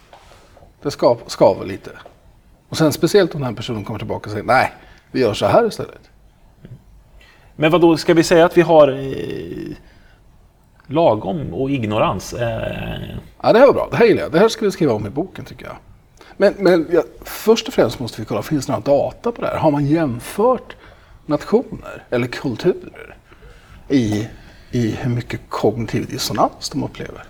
[0.81, 1.91] det ska, skaver lite.
[2.69, 4.73] Och sen speciellt om den här personen kommer tillbaka och säger, nej,
[5.11, 6.09] vi gör så här istället.
[7.55, 9.75] Men vad då ska vi säga att vi har eh,
[10.87, 12.33] lagom och ignorans?
[12.33, 13.15] Eh,
[13.45, 13.87] Ja, det här var bra.
[13.91, 14.31] Det här gillar jag.
[14.31, 15.75] Det här ska vi skriva om i boken tycker jag.
[16.37, 19.47] Men, men ja, först och främst måste vi kolla, finns det några data på det
[19.47, 19.57] här?
[19.57, 20.75] Har man jämfört
[21.25, 23.17] nationer eller kulturer
[23.89, 24.27] i,
[24.71, 27.23] i hur mycket kognitiv dissonans de upplever?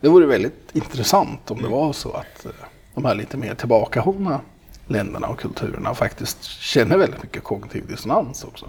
[0.00, 2.50] Det vore väldigt intressant om det var så att eh,
[2.94, 4.40] de här lite mer tillbakahållna
[4.86, 8.66] länderna och kulturerna faktiskt känner väldigt mycket kognitiv dissonans också.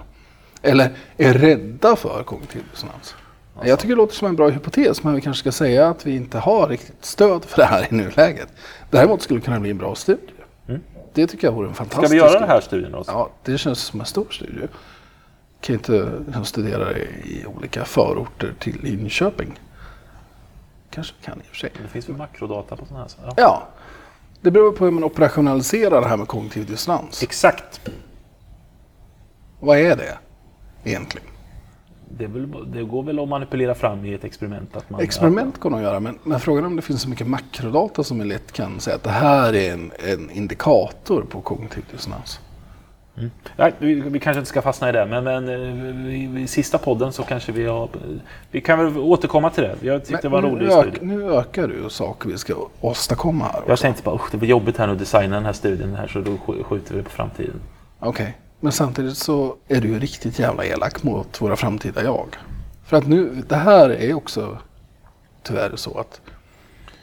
[0.65, 3.15] Eller är rädda för kognitiv dissonans.
[3.63, 6.15] Jag tycker det låter som en bra hypotes, men vi kanske ska säga att vi
[6.15, 8.47] inte har riktigt stöd för det här i nuläget.
[8.89, 10.19] Däremot skulle det kunna bli en bra studie.
[11.13, 13.04] Det tycker jag vore en ska fantastisk vi göra den här studien då?
[13.08, 14.67] Ja, det känns som en stor studie.
[15.62, 19.60] Kan inte liksom studera i olika förorter till Linköping.
[20.89, 21.71] Kanske vi kan i och för sig.
[21.84, 23.10] Det finns väl makrodata på sådana här?
[23.10, 23.34] så- Ja.
[23.38, 23.67] Ja,
[24.41, 27.23] det beror på hur man operationaliserar det här med kognitiv dissonans.
[27.23, 27.82] Exakt.
[29.60, 30.17] Vad är det
[30.86, 31.28] egentligen?
[32.10, 34.76] Det, väl, det går väl att manipulera fram i ett experiment?
[34.76, 37.10] Att man, Experiment går nog att göra, men, men frågan är om det finns så
[37.10, 41.41] mycket makrodata som är lätt kan säga att det här är en, en indikator på
[41.41, 42.39] kognitiv dissonans.
[43.17, 43.32] Mm.
[43.58, 46.78] Nej, vi, vi, kanske inte ska fastna i det, men, men eh, i, i sista
[46.78, 47.89] podden så kanske vi har...
[48.52, 49.76] Vi kan väl återkomma till det.
[49.82, 50.98] Jag tyckte det var en rolig studie.
[51.02, 53.62] Nu ökar du saker vi ska åstadkomma här.
[53.67, 56.08] Jag tänkte bara, usch, det blir jobbigt här nu att designa den här studien här,
[56.08, 57.62] så då sk- skjuter vi det på framtiden.
[58.00, 62.28] Okej, men samtidigt så är du ju riktigt jävla elak mot våra framtida jag.
[62.86, 64.58] För att nu, det här är också
[65.43, 66.21] tyvärr så att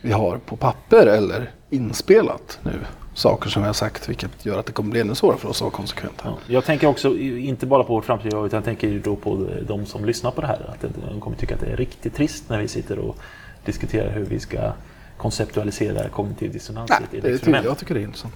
[0.00, 2.72] vi har på papper eller inspelat nu
[3.14, 5.56] saker som vi har sagt vilket gör att det kommer bli ännu svårare för oss
[5.56, 6.22] att vara konsekventa.
[6.24, 6.36] Ja.
[6.46, 9.86] Jag tänker också inte bara på vårt framtida jag, utan jag tänker då på de
[9.86, 10.70] som lyssnar på det här.
[10.74, 13.16] Att det- de kommer tycka att det är riktigt trist när vi sitter och
[13.64, 14.72] diskuterar hur vi ska
[15.16, 17.64] konceptualisera kognitiv dissonans Nej, i ett det experiment.
[17.64, 18.34] jag tycker det är intressant.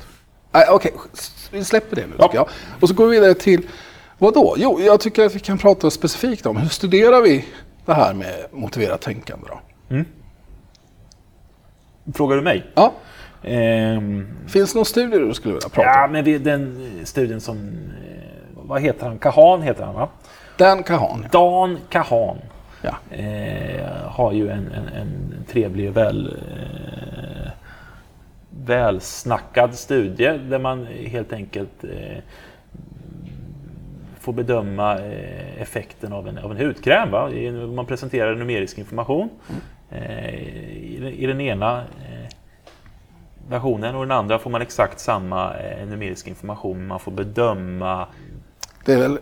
[0.56, 0.92] Nej, Okej,
[1.50, 2.30] vi släpper det nu Ja.
[2.34, 2.48] jag.
[2.80, 3.66] Och så går vi vidare till
[4.18, 4.54] vad då?
[4.58, 7.44] Jo, jag tycker att vi kan prata specifikt om hur studerar vi
[7.86, 9.60] det här med motiverat tänkande då?
[12.14, 12.66] Frågar du mig?
[12.74, 12.92] Ja,
[13.42, 16.12] Ehm, finns det någon studie du skulle vilja prata ja, om?
[16.12, 17.56] men vi, den studien som...
[17.58, 18.22] Eh,
[18.54, 19.18] vad heter han?
[19.18, 20.08] Kahan heter han va?
[20.56, 21.20] Dan Kahan.
[21.22, 21.28] ja.
[21.38, 22.36] Dan Kahan
[22.82, 22.96] Ja.
[23.16, 27.15] eh, har ju en, en, en trevlig och väl, eh,
[28.66, 32.18] välsnackad studie där man helt enkelt eh,
[34.20, 37.10] får bedöma eh, effekten av en, av en hudkräm.
[37.10, 37.30] Va?
[37.30, 39.28] I- Man presenterar numerisk information.
[39.90, 42.28] Eh, i, den- I den ena eh,
[43.48, 46.86] versionen och den andra får man exakt samma eh, numerisk information.
[46.86, 48.06] Man får bedöma
[48.84, 49.18] Det är väl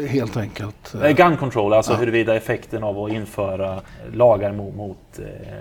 [0.00, 0.94] eh, helt enkelt...
[0.94, 3.80] Eh, Eh, Gun control, alltså huruvida effekten av att införa
[4.12, 5.56] lagar mot, mot eh,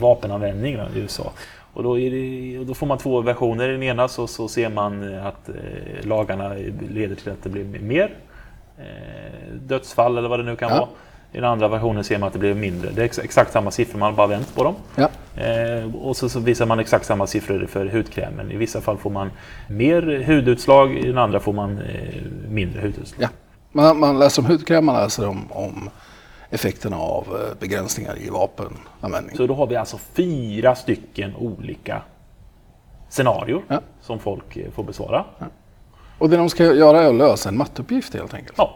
[0.00, 1.32] vapenanvändning va, i USA.
[1.74, 3.68] Och då, det, och då får man två versioner.
[3.68, 5.54] I den ena så, så ser man att eh,
[6.06, 6.52] lagarna
[6.90, 8.10] leder till att det blir mer
[8.78, 10.76] eh, dödsfall eller vad det nu kan Ja.
[10.78, 10.88] vara.
[11.32, 12.90] I den andra versionen ser man att det blir mindre.
[12.90, 14.74] Det är ex exakt samma siffror, man har bara vänt på dem.
[14.96, 15.08] ja.
[15.42, 18.50] Eh, och så, så visar man exakt samma siffror för hudkrämen.
[18.52, 19.30] I vissa fall får man
[19.68, 23.22] mer hudutslag, i den andra får man eh, mindre hudutslag.
[23.22, 23.28] ja.
[23.72, 25.90] Man, man läser om hudkräm, man läser om, om
[26.54, 29.36] effekterna av eh, begränsningar i vapenanvändning.
[29.36, 32.02] Så då har vi alltså fyra stycken olika
[33.08, 33.80] scenarier Ja.
[34.00, 35.24] som folk eh, får besvara.
[36.18, 38.54] Och det de ska göra är att lösa en matteuppgift helt enkelt.
[38.58, 38.74] Ja.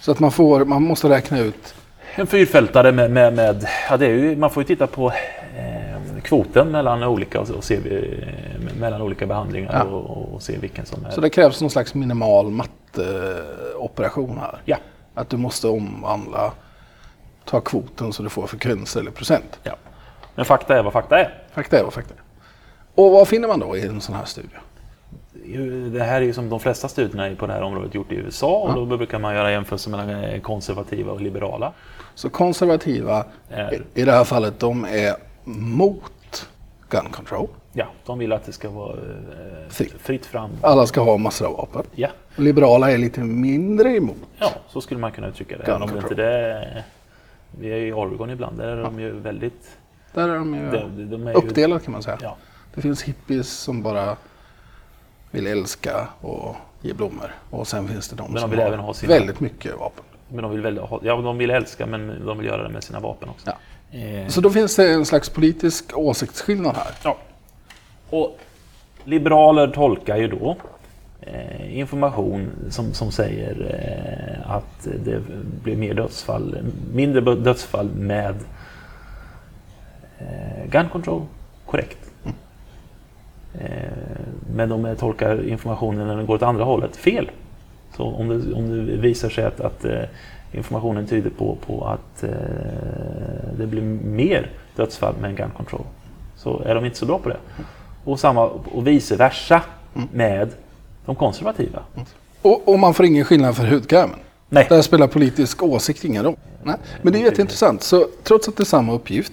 [0.00, 1.74] Så att man, får, man måste räkna ut
[2.14, 5.12] En fyrfältare med, med, med ja, det är ju, man får ju titta på
[5.56, 9.82] eh, kvoten mellan olika, och, och se, eh, mellan olika behandlingar Ja.
[9.96, 11.10] och, och se vilken som är...
[11.10, 14.58] Så det krävs någon slags minimal matteoperation här.
[14.64, 14.76] Ja.
[15.14, 16.52] Att du måste omvandla,
[17.46, 19.58] ta kvoten så du får frekvenser eller procent.
[19.62, 19.76] ja.
[20.34, 21.34] Men fakta är vad fakta är.
[21.54, 22.20] Fakta är vad fakta är.
[22.94, 24.48] Och vad finner man då i en sån här studie?
[25.92, 28.56] Det här är ju som de flesta studierna på det här området gjort i USA
[28.76, 31.72] och då brukar man göra jämförelser mellan eh, konservativa och liberala.
[32.14, 33.68] Så konservativa, Eh.
[33.94, 36.48] i- det här fallet, de är mot
[36.90, 37.48] gun control.
[37.72, 39.94] Ja, de vill att det ska vara eh, Fritt.
[40.00, 40.50] fritt fram.
[40.62, 41.82] Alla ska ha massor av vapen.
[41.94, 42.08] Ja.
[42.36, 44.16] Liberala är lite mindre emot.
[44.38, 45.64] Ja, så skulle man kunna uttrycka det.
[45.64, 46.12] Gun Även om det control.
[46.12, 46.84] inte det
[47.58, 49.76] vi är i Oregon ibland, där är de ju väldigt...
[50.14, 52.18] Där är de ju De, de är ju, uppdelade kan man säga.
[52.22, 52.36] Ja,
[52.74, 54.16] Det finns hippies som bara
[55.30, 57.34] vill älska och ge blommor.
[57.50, 60.04] Och sen finns det de de som vill har även ha sina- väldigt mycket vapen.
[60.28, 62.84] men de vill, väl ha, ja, de vill älska men de vill göra det med
[62.84, 63.50] sina vapen också.
[63.90, 63.98] Ja.
[63.98, 66.94] Eh, Så då finns det en slags politisk åsiktsskillnad här.
[67.02, 67.16] ja.
[68.10, 68.38] Och
[69.04, 70.56] liberaler tolkar ju då
[71.70, 75.22] information som, som säger eh, att det
[75.62, 76.58] blir mer dödsfall,
[76.92, 78.34] mindre dödsfall med
[80.18, 81.22] eh, gun control
[81.66, 82.12] korrekt.
[83.58, 83.90] Eh,
[84.54, 87.30] men de tolkar informationen när den går åt andra hållet fel.
[87.96, 90.02] Så om det, om det visar sig att, att eh,
[90.52, 92.30] informationen tyder på, på att eh,
[93.58, 95.84] det blir mer dödsfall med en gun control
[96.36, 97.38] så är de inte så bra på det.
[98.04, 99.62] Och, samma, och vice versa
[100.12, 100.50] med
[101.06, 101.82] de konservativa.
[102.42, 104.18] Och, och man får ingen skillnad för hudkrämen.
[104.48, 104.66] Nej.
[104.68, 106.36] Där spelar politisk åsikt ingen roll.
[106.62, 106.76] Nej.
[107.02, 107.82] Men det är jätteintressant.
[107.82, 109.32] Så trots att det är samma uppgift.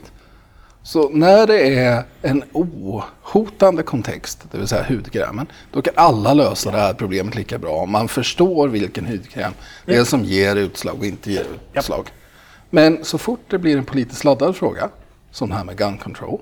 [0.83, 6.71] Så när det är en ohotande kontext, det vill säga hudkrämen, då kan alla lösa
[6.71, 7.85] det här problemet lika bra.
[7.85, 9.53] Man förstår vilken hudkräm
[9.85, 12.09] det är som ger utslag och inte ger utslag.
[12.69, 14.89] Men så fort det blir en politiskt laddad fråga,
[15.31, 16.39] som det här med gun control,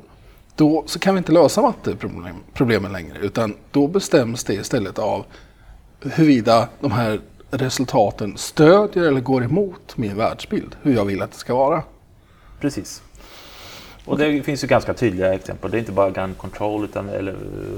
[0.55, 3.17] då så kan vi inte lösa matteproblemen längre.
[3.21, 5.26] Utan då bestäms det istället av
[6.01, 7.21] huruvida de här
[7.51, 10.76] resultaten stödjer eller går emot min världsbild.
[10.82, 11.84] Hur jag vill att det ska vara.
[12.59, 13.01] Precis.
[14.05, 15.71] Och det finns ju ganska tydliga exempel.
[15.71, 17.36] Det är inte bara gun control utan, eller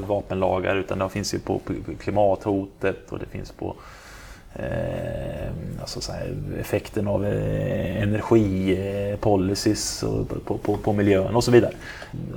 [0.08, 1.62] vapenlagar utan det finns ju på
[2.00, 3.76] klimathotet och det finns på
[4.56, 10.04] Ehm, alltså så här, effekten av eh, energipolicies
[10.45, 11.74] på, på, på miljön och så vidare.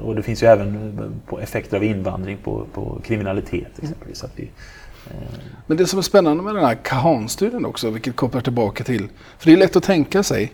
[0.03, 4.25] Och det finns ju även eh, på effekter av invandring på, på kriminalitet exempelvis.
[4.25, 4.51] Att vi, ehm,
[5.67, 9.09] Men det som är spännande med den här Kahan-studien också, vilket kopplar tillbaka till,
[9.39, 10.53] för det är lätt att tänka sig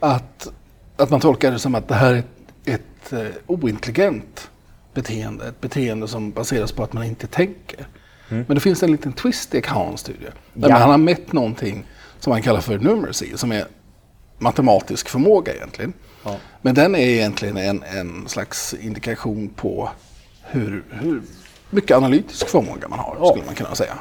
[0.00, 0.48] att,
[0.96, 2.26] att man tolkar det som att det här är ett,
[2.64, 4.50] ett eh, ointelligent
[4.94, 7.86] beteende, ett beteende som baseras på att man inte tänker.
[8.34, 10.28] Men det finns en liten twist i Kahans studie.
[10.54, 10.76] Där Ja.
[10.76, 11.84] han har mätt någonting
[12.20, 13.66] som han kallar för numeracy, som är
[14.38, 15.92] matematisk förmåga egentligen.
[16.24, 16.36] Ja.
[16.62, 19.90] Men den är egentligen en, en slags indikation på
[20.42, 21.22] hur, hur
[21.70, 23.26] mycket analytisk förmåga man har, Ja.
[23.30, 23.98] skulle man kunna säga.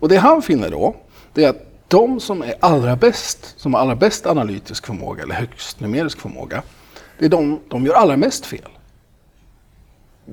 [0.00, 0.96] Och det han finner då,
[1.34, 5.34] det är att de som är allra bäst, som har allra bäst analytisk förmåga eller
[5.34, 6.62] högst numerisk förmåga,
[7.18, 8.68] det är de, de gör allra mest fel.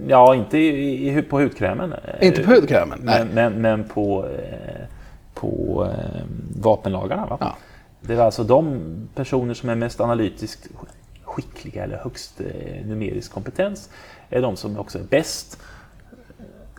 [0.08, 1.94] Ja, inte i, i, på hudkrämen.
[2.22, 3.00] Inte på hudkrämen.
[3.04, 4.86] Men, men, men på, eh,
[5.34, 6.22] på eh,
[6.62, 7.26] vapenlagarna.
[7.26, 7.38] Va?
[7.40, 7.58] Ja.
[8.02, 8.80] Det är alltså de
[9.16, 10.68] personer som är mest analytiskt
[11.24, 13.90] skickliga eller högst eh, numerisk kompetens
[14.30, 15.60] är de som också är bäst,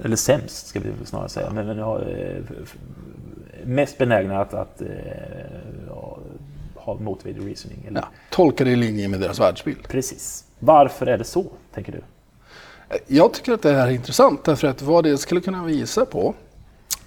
[0.04, 2.04] eller sämst ska vi snarare säga, men, men
[3.64, 4.82] mest benägna att, att
[5.88, 6.18] ja,
[6.74, 7.84] ha motivated reasoning.
[7.88, 9.88] Eller, Ja, tolkar i linje med deras världsbild.
[9.88, 10.44] Precis.
[10.58, 12.00] Varför är det så, tänker du?
[13.06, 16.34] Jag tycker att det här är intressant därför att vad det skulle kunna visa på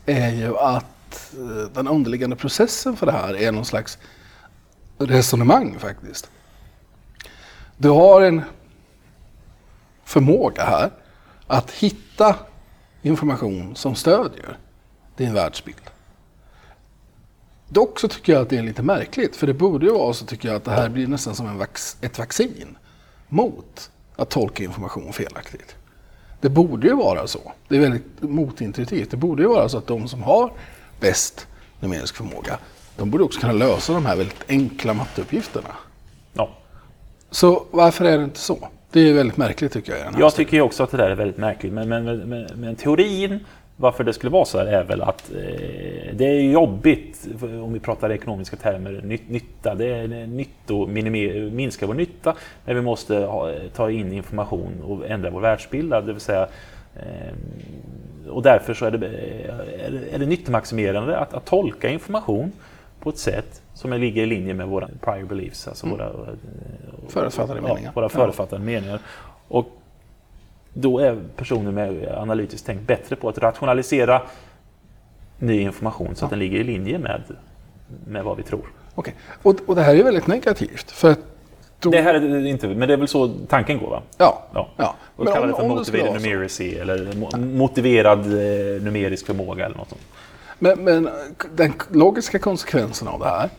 [0.06, 3.98] är ju att eh, den underliggande processen för det här är någon slags
[4.98, 6.30] resonemang faktiskt.
[7.78, 8.42] Du har en
[10.04, 10.92] förmåga här
[11.48, 12.36] att hitta
[13.02, 14.58] information som stödjer
[15.18, 15.82] din världsbild.
[17.70, 20.26] Dock så tycker jag att det är lite märkligt, för det borde ju vara så
[20.26, 22.78] tycker jag att det här blir nästan som en vax, ett vaccin
[23.28, 25.76] mot att tolka information felaktigt.
[26.42, 27.52] Det borde ju vara så.
[27.68, 29.12] Det är väldigt motintuitivt.
[29.12, 30.52] Det borde ju vara så att de som har
[31.00, 31.48] bäst
[31.80, 32.60] numerisk förmåga,
[32.96, 35.70] de borde också kunna lösa de här väldigt enkla matteuppgifterna.
[36.34, 36.50] Ja.
[37.30, 38.68] Så varför är det inte så?
[38.92, 40.20] Det är väldigt märkligt tycker jag.
[40.20, 41.74] Jag tycker ju också att det där är väldigt märkligt.
[41.74, 43.40] Men, men, men, men teorin
[43.84, 47.80] varför det skulle vara så här är väl att eh, det är jobbigt, om vi
[47.80, 49.76] pratar ekonomiska termer, ny, nytta.
[49.76, 55.08] Det är nytto, minime- minska vår nytta när vi måste ha, ta in information och
[55.10, 55.90] ändra vår världsbild.
[55.92, 56.48] Det vill säga,
[56.96, 62.52] eh, och därför så är det, är det, är det nyttomaximerande att, att tolka information
[63.00, 66.12] på ett sätt som ligger i linje med våra prior beliefs, alltså våra, eh,
[67.08, 67.92] Förutfattade ja, meningar.
[67.96, 69.00] våra förutfattade meningar.
[69.48, 69.68] Och
[70.74, 74.22] då är personer med analytiskt tänk bättre på att rationalisera
[75.40, 77.22] ny information så att den ligger i linje med,
[78.08, 78.66] med vad vi tror.
[78.96, 79.16] Okej.
[79.44, 80.92] Och, och det här är väldigt negativt.
[80.92, 81.20] För att
[81.80, 84.02] då, Det här är det inte, men det är väl så tanken går va?
[84.18, 84.70] ja, Ja.
[84.78, 84.96] ja.
[85.16, 89.90] Och kallar det för det motivated numeracy eller mo- motiverad eh, numerisk förmåga eller något
[89.90, 90.02] sånt.
[90.60, 91.10] Men, men
[91.56, 93.50] den logiska konsekvensen av det här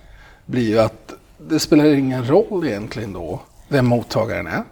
[0.47, 4.63] blir ju att det spelar ingen roll egentligen då vem mottagaren är.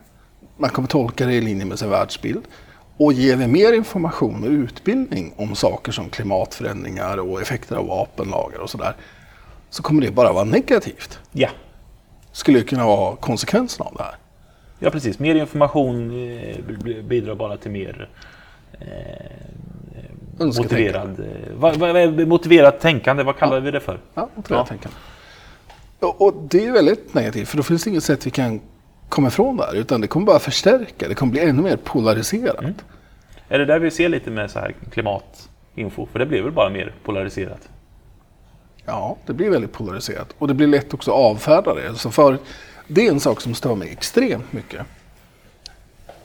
[0.63, 2.45] Man kommer tolka det i linje med sin världsbild.
[2.97, 8.59] Och ger vi mer information och utbildning om saker som klimatförändringar och effekter av vapenlagar
[8.59, 8.97] och sådär
[9.71, 11.19] så kommer det bara vara negativt.
[11.33, 11.49] Ja.
[12.33, 14.15] Skulle ju kunna vara konsekvensen av det här.
[14.79, 15.19] ja, precis.
[15.19, 16.57] Mer information eh,
[17.03, 18.09] bidrar bara till mer
[18.81, 24.01] eh, motiverad, eh, vad, vad är motiverat tänkande, vad kallar vi det för?
[24.15, 24.69] Ja, motiverat Ja.
[24.69, 24.97] tänkande.
[26.01, 28.61] Och, och det är väldigt negativt för då finns det inget sätt vi kan
[29.13, 32.61] komma ifrån det här utan det kommer bara förstärka, det kommer bli ännu mer polariserat.
[32.61, 32.75] Mm.
[33.49, 36.07] Är det där vi ser lite med så här klimatinfo?
[36.13, 37.69] För det blir väl bara mer polariserat?
[38.85, 40.35] Ja, det blir väldigt polariserat.
[40.39, 41.95] Och det blir lätt också att avfärda det.
[41.95, 42.39] Så för,
[42.89, 44.87] det är en sak som stör mig extremt mycket.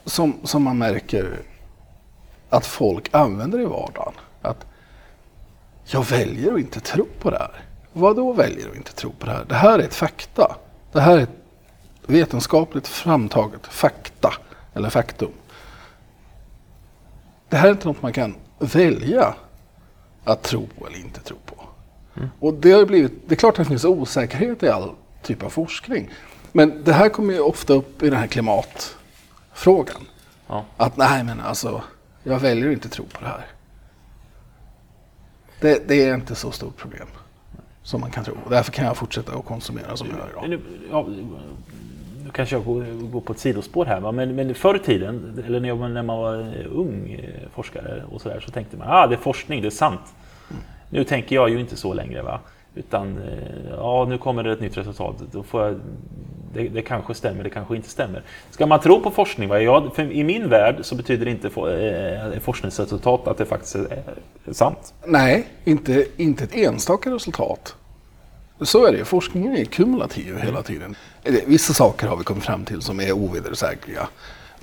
[0.06, 1.40] Som, som man märker
[2.50, 4.14] att folk använder i vardagen.
[4.42, 4.66] Att
[5.86, 7.62] jag väljer att inte tro på det här.
[7.94, 9.46] Vad då väljer att inte tro på det här?
[9.50, 10.56] Det här är ett fakta.
[10.92, 11.47] Det här är ett
[12.08, 14.34] vetenskapligt framtaget fakta.
[14.74, 15.32] Eller faktum.
[17.50, 19.36] Det här är inte något man kan välja
[20.24, 21.56] att tro eller inte tro på.
[22.40, 24.92] Och det, har blivit, det är klart att det finns osäkerhet i all
[25.24, 26.10] typ av forskning.
[26.52, 30.02] Men det här kommer ju ofta upp i den här klimatfrågan.
[30.48, 30.66] Ja.
[30.78, 31.84] Att nej men alltså,
[32.24, 33.46] jag väljer att inte tro på det här.
[35.62, 37.08] Det, det är inte så stort problem
[37.84, 38.38] som man kan tro.
[38.50, 40.62] Därför kan jag fortsätta att konsumera som jag gör idag.
[42.28, 44.12] Nu, kanske jag går, går på ett sidospår här, va?
[44.12, 48.22] Men, men förr i tiden, eller när, jag, när man var ung eh, forskare och
[48.22, 50.14] så där, så tänkte man ah, det är forskning, det är sant.
[50.90, 52.22] Nu tänker jag ju inte så längre.
[52.22, 52.40] Va?
[52.76, 55.16] Utan eh, ja, nu kommer det ett nytt resultat.
[55.32, 55.80] Då får jag,
[56.54, 58.22] det, det kanske stämmer, det kanske inte stämmer.
[58.50, 59.50] Ska man tro på forskning?
[59.50, 59.62] Va?
[59.62, 63.76] Ja, för I min värld så betyder det inte for, eh, forskningsresultat att det faktiskt
[63.76, 64.04] är,
[64.46, 64.94] är sant.
[65.06, 67.76] Nej, inte, inte ett enstaka resultat.
[68.62, 69.06] Så är det.
[69.06, 70.96] Forskningen är kumulativ hela tiden.
[71.46, 74.08] Vissa saker har vi kommit fram till som är ovedersägliga.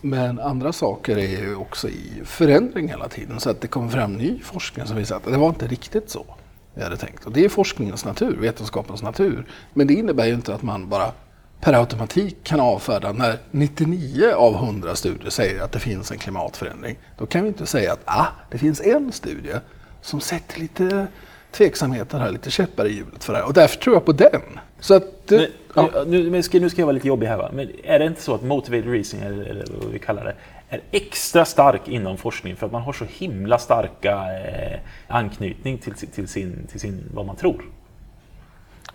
[0.00, 3.40] Men andra saker är ju också i förändring hela tiden.
[3.40, 6.26] Så att det kommer fram ny forskning som visar att det var inte riktigt så
[6.74, 7.26] vi hade tänkt.
[7.26, 9.46] Och det är forskningens natur, vetenskapens natur.
[9.72, 11.12] Men det innebär ju inte att man bara
[11.60, 16.98] per automatik kan avfärda när 99 av 100 studier säger att det finns en klimatförändring.
[17.18, 19.54] Då kan vi inte säga att ah, det finns en studie
[20.02, 21.06] som sätter lite
[21.54, 23.46] tveksamheter här, lite käppar i hjulet för det här.
[23.46, 24.42] Och därför tror jag på den.
[24.80, 26.04] Så att, Men, ja.
[26.06, 27.50] nu, nu, ska, nu ska jag vara lite jobbig här va?
[27.52, 30.34] Men är det inte så att motivated reasoning, eller, eller vad vi kallar det,
[30.68, 34.78] är extra stark inom forskning för att man har så himla starka eh,
[35.08, 37.64] anknytning till, till, sin, till sin, vad man tror?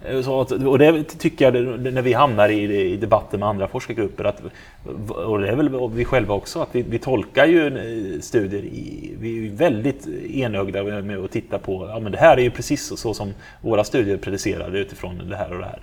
[0.05, 3.67] Eh, Så att, och det tycker jag när vi hamnar i, i debatter med andra
[3.67, 4.41] forskargrupper, att,
[5.09, 9.15] och det är väl vi själva också, att vi, vi tolkar ju eh, studier, i,
[9.19, 12.85] vi är väldigt enögda med att titta på, ja men det här är ju precis
[12.85, 15.79] så, så som våra studier predicerade utifrån det här och det här.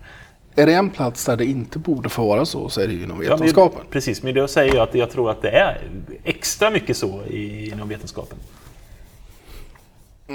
[0.59, 3.03] Är det en plats där det inte borde få vara så, så är det ju
[3.03, 3.81] inom Ja, men- vetenskapen.
[3.91, 5.79] precis, men det säger jag att jag tror att det är
[6.25, 8.39] extra mycket så i, inom vetenskapen.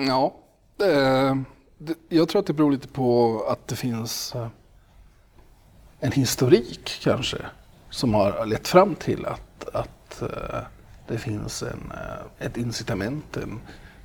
[0.07, 0.33] Ja,
[0.77, 1.43] det,
[2.09, 4.35] jag tror att det beror lite på att det finns
[5.99, 7.37] en historik kanske
[7.89, 10.59] som har lett fram till att, att eh,
[11.07, 13.59] det finns en, eh, ett incitament, en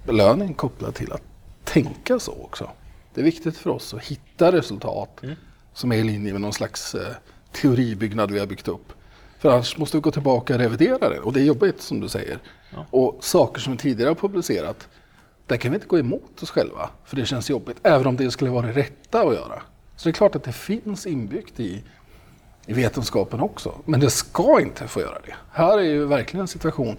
[0.07, 1.23] belöning kopplad till att
[1.65, 2.71] tänka så också.
[3.15, 5.21] Det är viktigt för oss att hitta resultat
[5.73, 7.15] som är i linje med någon slags eh,
[7.53, 8.93] teoribyggnad vi har byggt upp.
[9.39, 12.09] För annars måste vi gå tillbaka och revidera det och det är jobbigt som du
[12.09, 12.39] säger.
[12.91, 14.89] Och saker som vi tidigare har publicerat
[15.47, 18.31] där kan vi inte gå emot oss själva, för det känns jobbigt, även om det
[18.31, 19.63] skulle vara det rätta att göra.
[19.97, 21.83] Så det är klart att det finns inbyggt i,
[22.67, 25.35] i vetenskapen också, men det ska inte få göra det.
[25.53, 26.97] Här är ju verkligen en situation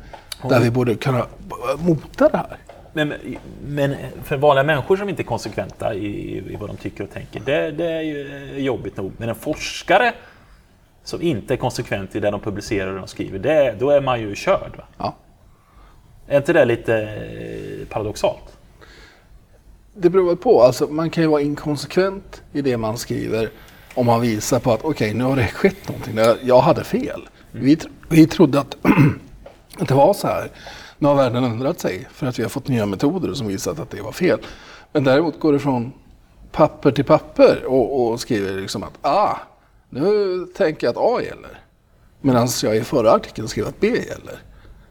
[0.50, 1.26] där vi borde kunna
[1.80, 2.58] mota det här.
[2.94, 3.14] Men,
[3.68, 7.40] men för vanliga människor som inte är konsekventa i, i vad de tycker och tänker,
[7.40, 9.12] det, det är ju jobbigt nog.
[9.18, 10.14] Men en forskare
[11.04, 14.22] som inte är konsekvent i det de publicerar och de skriver, det, då är man
[14.22, 14.72] ju körd.
[14.78, 14.84] Va?
[14.98, 15.16] Ja.
[16.28, 18.58] Är inte det lite eh, paradoxalt?
[19.94, 23.50] Det beror väl på, alltså, man kan ju vara inkonsekvent i det man skriver
[23.96, 26.18] om man visar på att okej, nu har det skett någonting,
[26.48, 27.30] jag hade fel.
[27.52, 28.78] Vi, tr- vi trodde att,
[29.80, 30.52] att det var så här.
[30.98, 33.90] Nu har världen ändrat sig för att vi har fått nya metoder som visat att
[33.90, 34.40] det var fel.
[34.92, 35.94] Men däremot går det från
[36.52, 39.38] papper till papper och, och skriver liksom att ah,
[39.90, 41.62] nu tänker jag att A gäller.
[42.22, 44.40] Medan jag i förra artikeln skrev att B gäller.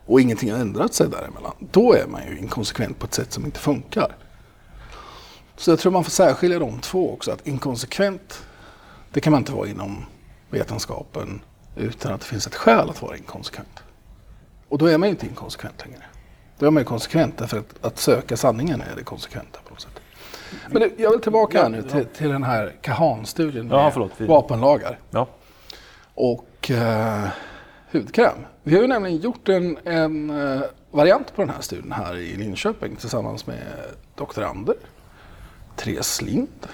[0.07, 1.53] Och ingenting har ändrat sig däremellan.
[1.59, 4.17] Då är man ju inkonsekvent på ett sätt som inte funkar.
[5.57, 7.31] Så jag tror man får särskilja de två också.
[7.33, 8.47] Att inkonsekvent,
[9.13, 10.05] det kan man inte vara inom
[10.51, 11.41] vetenskapen
[11.77, 13.83] utan att det finns ett skäl att vara inkonsekvent.
[14.69, 16.03] Och då är man ju inte inkonsekvent längre.
[16.59, 19.81] Då är man ju konsekvent därför att, att söka sanningen är det konsekventa på något
[19.81, 20.01] sätt.
[20.71, 24.21] Men det, jag vill tillbaka här nu till, till den här Kahan-studien med Ja, förlåt.
[24.21, 25.27] Vapenlagar Ja.
[26.15, 27.29] och eh,
[27.93, 28.39] hudkräm.
[28.69, 30.61] Vi har ju nämligen gjort en, en eh,
[30.91, 33.63] variant på den här studien här i Linköping tillsammans med
[34.15, 34.75] doktorander,
[35.77, 36.67] Therese Lind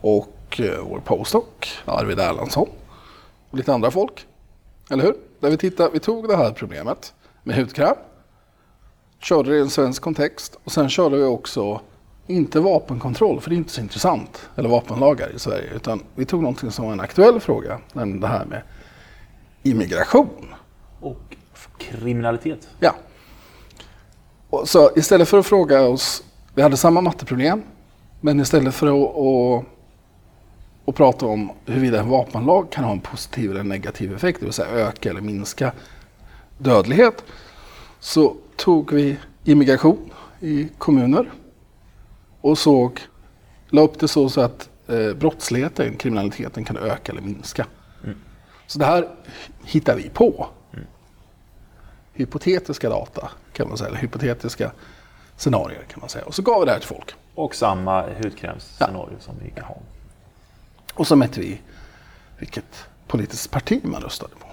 [0.00, 1.44] och eh, vår postdoc
[1.84, 2.68] Arvid Erlandsson
[3.50, 4.26] och lite andra folk.
[4.90, 5.14] Eller hur?
[5.40, 7.96] Där vi, tittade, vi tog det här problemet med hudkräm,
[9.18, 11.80] körde det i en svensk kontext och sen körde vi också
[12.26, 16.42] inte vapenkontroll, för det är inte så intressant, eller vapenlagar i Sverige, utan vi tog
[16.42, 18.62] någonting som var en aktuell fråga, nämligen det här med
[19.62, 20.54] immigration.
[21.04, 21.36] Och
[21.78, 22.68] kriminalitet.
[22.80, 22.94] Ja.
[24.50, 26.24] Och så istället för att fråga oss,
[26.54, 27.62] vi hade samma matteproblem,
[28.20, 29.66] men istället för att, att,
[30.88, 34.52] att prata om huruvida en vapenlag kan ha en positiv eller negativ effekt, det vill
[34.52, 35.72] säga öka eller minska
[36.58, 37.24] dödlighet,
[38.00, 41.30] så tog vi immigration i kommuner
[42.40, 43.00] och såg,
[43.68, 47.66] la upp det så, så att eh, brottsligheten, kriminaliteten kan öka eller minska.
[48.66, 49.08] Så det här
[49.64, 50.48] hittar vi på
[52.14, 54.70] hypotetiska data kan man säga, eller hypotetiska
[55.36, 56.24] scenarier kan man säga.
[56.24, 57.14] Och så gav vi det här till folk.
[57.34, 59.76] Och samma hudkrämsscenario som i Kahan.
[60.94, 61.60] Och så mätte vi
[62.38, 64.46] vilket politiskt parti man röstade på.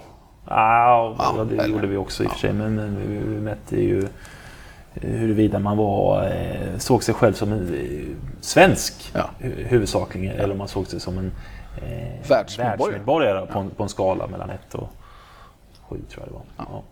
[0.47, 2.53] Ja, Ja, det eller- gjorde vi också i och för sig.
[2.53, 3.99] Men, men vi vi mätte ju
[4.93, 9.29] eh, huruvida man var, eh, såg sig själv som en eh, svensk Ja.
[9.39, 10.35] hu- huvudsakligen.
[10.39, 11.31] Eller om man såg sig som en
[11.81, 12.77] eh, Världsmedborgare.
[12.77, 14.89] världsmedborgare på, en, på en skala mellan 1 och
[15.89, 16.43] 7 tror jag det var.
[16.57, 16.83] Ja.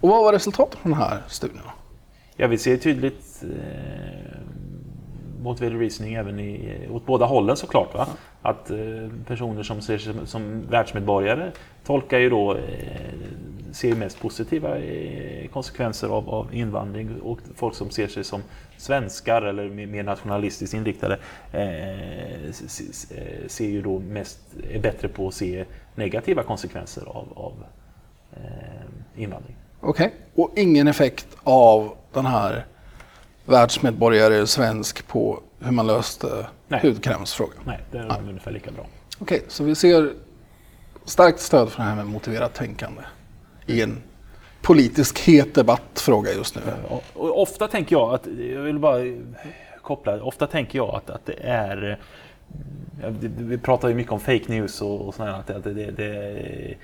[0.00, 1.62] Och vad var resultatet från den här studien?
[2.36, 4.38] Ja, vi ser tydligt eh,
[5.42, 7.94] motivated reasoning även i, åt båda hållen såklart.
[7.94, 8.06] Va?
[8.42, 8.78] Att eh,
[9.26, 11.50] personer som ser sig som, som världsmedborgare
[11.84, 12.62] tolkar ju då, eh,
[13.72, 18.42] ser mest positiva eh, konsekvenser av, av invandring och folk som ser sig som
[18.76, 21.18] svenskar eller mer, nationalistiskt inriktade
[21.52, 22.52] eh, eh,
[23.46, 24.40] ser ju då mest,
[24.70, 27.64] är bättre på att se negativa konsekvenser av, av
[29.16, 29.56] invandring.
[29.80, 30.14] Okej.
[30.34, 32.66] Och ingen effekt av den här
[33.44, 36.80] världsmedborgare, svensk, på hur man löste Nej.
[36.82, 37.62] hudkrämsfrågan?
[37.64, 38.86] Nej, det är de ungefär lika bra.
[39.18, 40.12] Okej, så vi ser
[41.04, 43.02] starkt stöd för det här med motiverat tänkande
[43.66, 44.02] i en
[44.62, 46.62] politisk het debattfråga just nu.
[47.14, 49.00] Och, ofta tänker jag att, jag vill bara
[49.82, 51.98] koppla, ofta tänker jag att, att det är
[53.22, 56.74] vi pratar ju mycket om fake news och, och sådär, att det, det, det,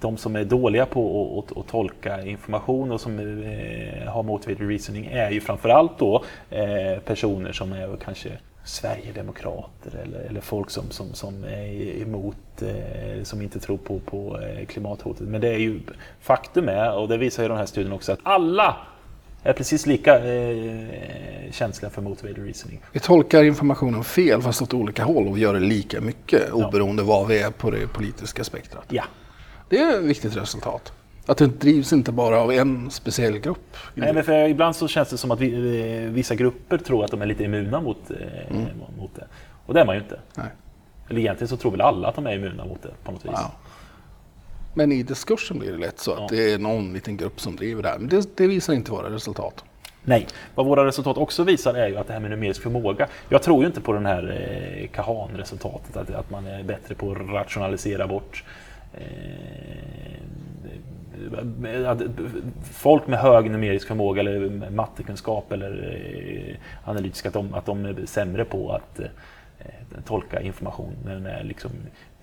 [0.00, 5.30] de som är dåliga på att, tolka information och som eh, har motivated reasoning är
[5.30, 8.30] ju framförallt då eh, personer som är kanske
[8.64, 14.40] Sverigedemokrater eller, eller folk som, som, som är emot, eh, som inte tror på, på
[14.68, 15.28] klimathotet.
[15.28, 15.80] Men det är ju
[16.20, 18.76] faktum är, och det visar ju de här studierna också, att alla
[19.44, 22.80] är precis lika eh, känsliga för motivated reasoning.
[22.92, 27.26] Vi tolkar informationen fel fast åt olika håll och gör det lika mycket oberoende var
[27.26, 28.84] vi är på det politiska spektrat.
[28.88, 29.04] Ja.
[29.68, 30.92] Det är ett viktigt resultat.
[31.26, 33.76] Att det drivs inte bara av en speciell grupp.
[33.94, 35.48] Nej, men för ibland så känns det som att vi,
[36.12, 38.56] vissa grupper tror att de är lite immuna mot, eh,
[38.98, 39.26] mot det.
[39.66, 40.18] Och det är man ju inte.
[40.34, 40.46] Nej.
[41.10, 43.30] Eller egentligen så tror väl alla att de är immuna mot det på något vis.
[43.34, 43.52] Ja.
[44.74, 46.26] Men i diskursen blir det lätt så att Ja.
[46.30, 47.98] det är någon liten grupp som driver det här.
[47.98, 49.64] Men det, det visar inte våra resultat.
[50.06, 53.08] Nej, vad våra resultat också visar är ju att det här med numerisk förmåga.
[53.28, 54.22] Jag tror ju inte på den här
[54.82, 58.44] eh, Kahan-resultatet, att, att man är bättre på att rationalisera bort
[62.72, 65.98] folk med hög numerisk förmåga eller mattekunskap eller
[66.48, 69.06] eh, analytiska, att de, att de är sämre på att eh,
[70.04, 71.70] tolka information när den är liksom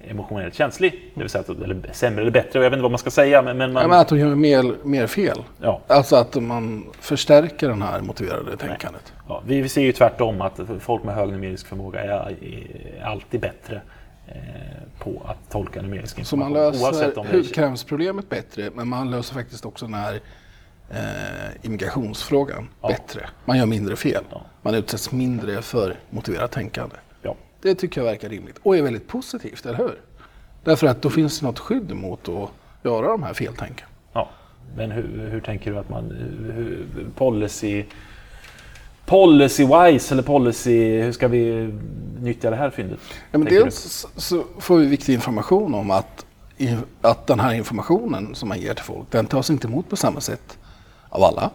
[0.07, 1.11] emotionellt känslig.
[1.13, 3.41] Det vill säga, att, eller sämre eller bättre, jag vet inte vad man ska säga.
[3.41, 5.37] Men, men man, Ja, men att de gör mer, mer fel.
[5.61, 5.81] ja.
[5.87, 9.13] Alltså att man förstärker det här motiverade tänkandet.
[9.27, 13.41] Ja, vi vi ser ju tvärtom att folk med hög numerisk förmåga är, är alltid
[13.41, 13.81] bättre eh,
[14.99, 16.81] på att tolka numerisk Så man information.
[16.81, 20.19] löser hudkrämsproblemet bättre, men man löser faktiskt också den här
[20.89, 20.97] eh,
[21.65, 22.87] immigrationsfrågan Ja.
[22.87, 23.29] bättre.
[23.45, 24.23] Man gör mindre fel.
[24.31, 24.41] Ja.
[24.61, 26.95] Man utsätts mindre för motiverat tänkande.
[27.21, 27.35] Ja.
[27.61, 30.01] Det tycker jag verkar rimligt och är väldigt positivt, eller hur?
[30.63, 32.49] Därför att då finns det något skydd mot att
[32.83, 33.87] göra de här feltänken.
[34.13, 34.29] Ja.
[34.75, 36.11] Men hur, hur tänker du att man...
[36.55, 37.85] Hur, policy...
[39.11, 41.01] Policy-wise eller policy...
[41.01, 41.73] Hur ska vi
[42.19, 42.99] nyttja det här fyndet?
[43.31, 46.25] Ja, men dels så får vi viktig information om att,
[47.01, 50.21] att den här informationen som man ger till folk, den tas inte emot på samma
[50.21, 50.57] sätt
[51.09, 51.49] av alla.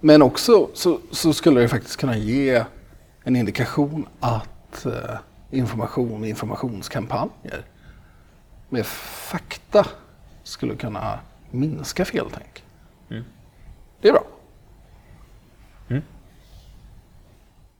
[0.00, 2.64] Men också så, så skulle det faktiskt kunna ge
[3.24, 4.92] en indikation att eh,
[5.50, 7.64] information och informationskampanjer
[8.68, 9.86] med fakta
[10.42, 11.18] skulle kunna
[11.50, 12.64] minska feltänk.
[13.10, 13.24] Mm.
[14.00, 14.22] Det är bra.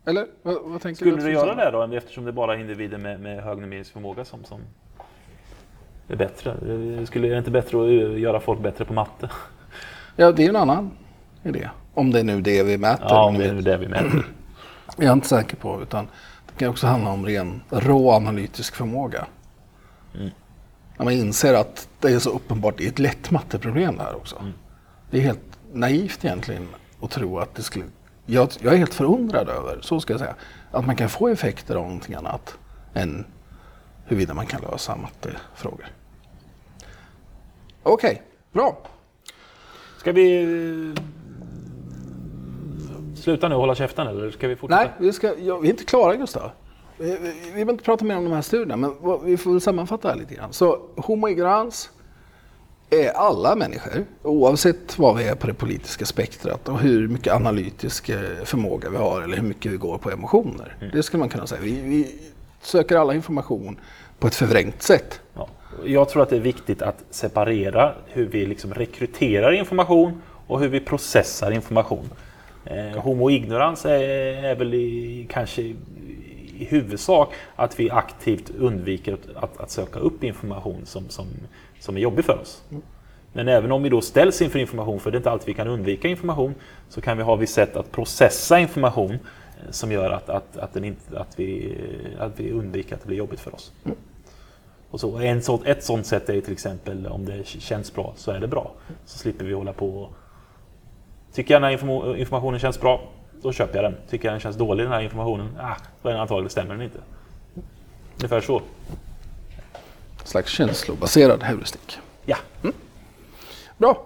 [0.07, 1.23] Eller vad, vad tänker Skulle du?
[1.23, 4.45] du göra det då, eftersom det bara är individer med, med hög numerisk förmåga som,
[4.45, 4.61] som
[6.09, 6.57] är bättre?
[7.07, 9.29] Skulle är det inte bättre att eh, göra folk bättre på matte?
[10.17, 10.91] Ja, det är en annan
[11.43, 11.71] idé.
[11.95, 13.07] Om det är nu det vi mäter.
[13.09, 14.27] Ja, om det är vi- det vi mäter.
[14.97, 15.83] Jag är inte säker på.
[15.83, 16.09] Utan
[16.53, 19.27] det kan också handla om ren rå analytisk förmåga.
[20.15, 20.31] Mm.
[20.99, 24.17] När man inser att det är så uppenbart, det är ett lätt matteproblem det här
[24.17, 24.37] också.
[24.41, 24.53] Mm.
[25.11, 26.69] Det är helt naivt egentligen
[27.03, 27.85] att tro att det skulle...
[28.27, 30.35] Jag, jag är helt förundrad över, så ska jag säga,
[30.71, 32.59] att man kan få effekter av någonting annat
[32.95, 33.25] än
[34.05, 35.87] huruvida man kan lösa mattefrågor.
[37.83, 38.23] Okej,
[38.53, 38.79] bra.
[39.99, 41.03] Ska vi eh,
[43.15, 44.83] sluta nu och hålla käften eller ska vi fortsätta?
[44.83, 46.51] Nej, vi, ska, ja, vi är inte klara Gustav.
[46.99, 49.61] Vi, vi, vi behöver inte prata mer om de här studierna, men vi får väl
[49.61, 50.53] sammanfatta här lite grann.
[50.53, 51.96] Så homo ignorans är
[53.15, 58.19] alla människor, oavsett var vi är på det politiska spektrat och hur mycket analytisk eh,
[58.45, 60.77] förmåga vi har eller hur mycket vi går på emotioner.
[60.93, 61.61] Det skulle man kunna säga.
[61.61, 62.15] Vi, vi
[62.61, 63.81] söker alla information
[64.19, 65.21] på ett förvrängt sätt.
[65.35, 65.49] Ja.
[65.85, 70.69] Jag tror att det är viktigt att separera hur vi liksom rekryterar information och hur
[70.69, 72.11] vi processar information.
[72.65, 74.01] Eh, homo ignorans är,
[74.45, 75.75] är väl i, kanske
[76.63, 81.27] i, huvudsak att vi aktivt undviker att, att, att söka upp information som, som,
[81.81, 82.63] som är jobbig för oss.
[83.33, 85.69] Men även om vi då ställs inför information, för det är inte alltid vi kan
[85.69, 86.55] undvika information,
[86.89, 90.73] så kan vi ha vissa sätt att processa information eh, som gör att, att, att,
[90.73, 91.77] den inte, att, vi,
[92.19, 93.73] att vi undviker att det blir jobbigt för oss.
[94.91, 98.31] Och så, en sån, ett sånt sätt är till exempel om det känns bra så
[98.31, 98.73] är det bra.
[99.05, 100.13] Så slipper vi hålla på och...
[101.33, 103.01] Tycker jag informo- informationen känns bra,
[103.47, 104.01] då köper jag den.
[104.11, 106.83] Tycker jag den känns dålig den här informationen, ah, då är den antagligen stämmer den
[106.83, 106.99] inte.
[108.17, 108.57] Ungefär så.
[110.21, 111.99] En slags känslobaserad heuristik.
[112.25, 112.37] Ja,
[113.79, 114.03] Bra.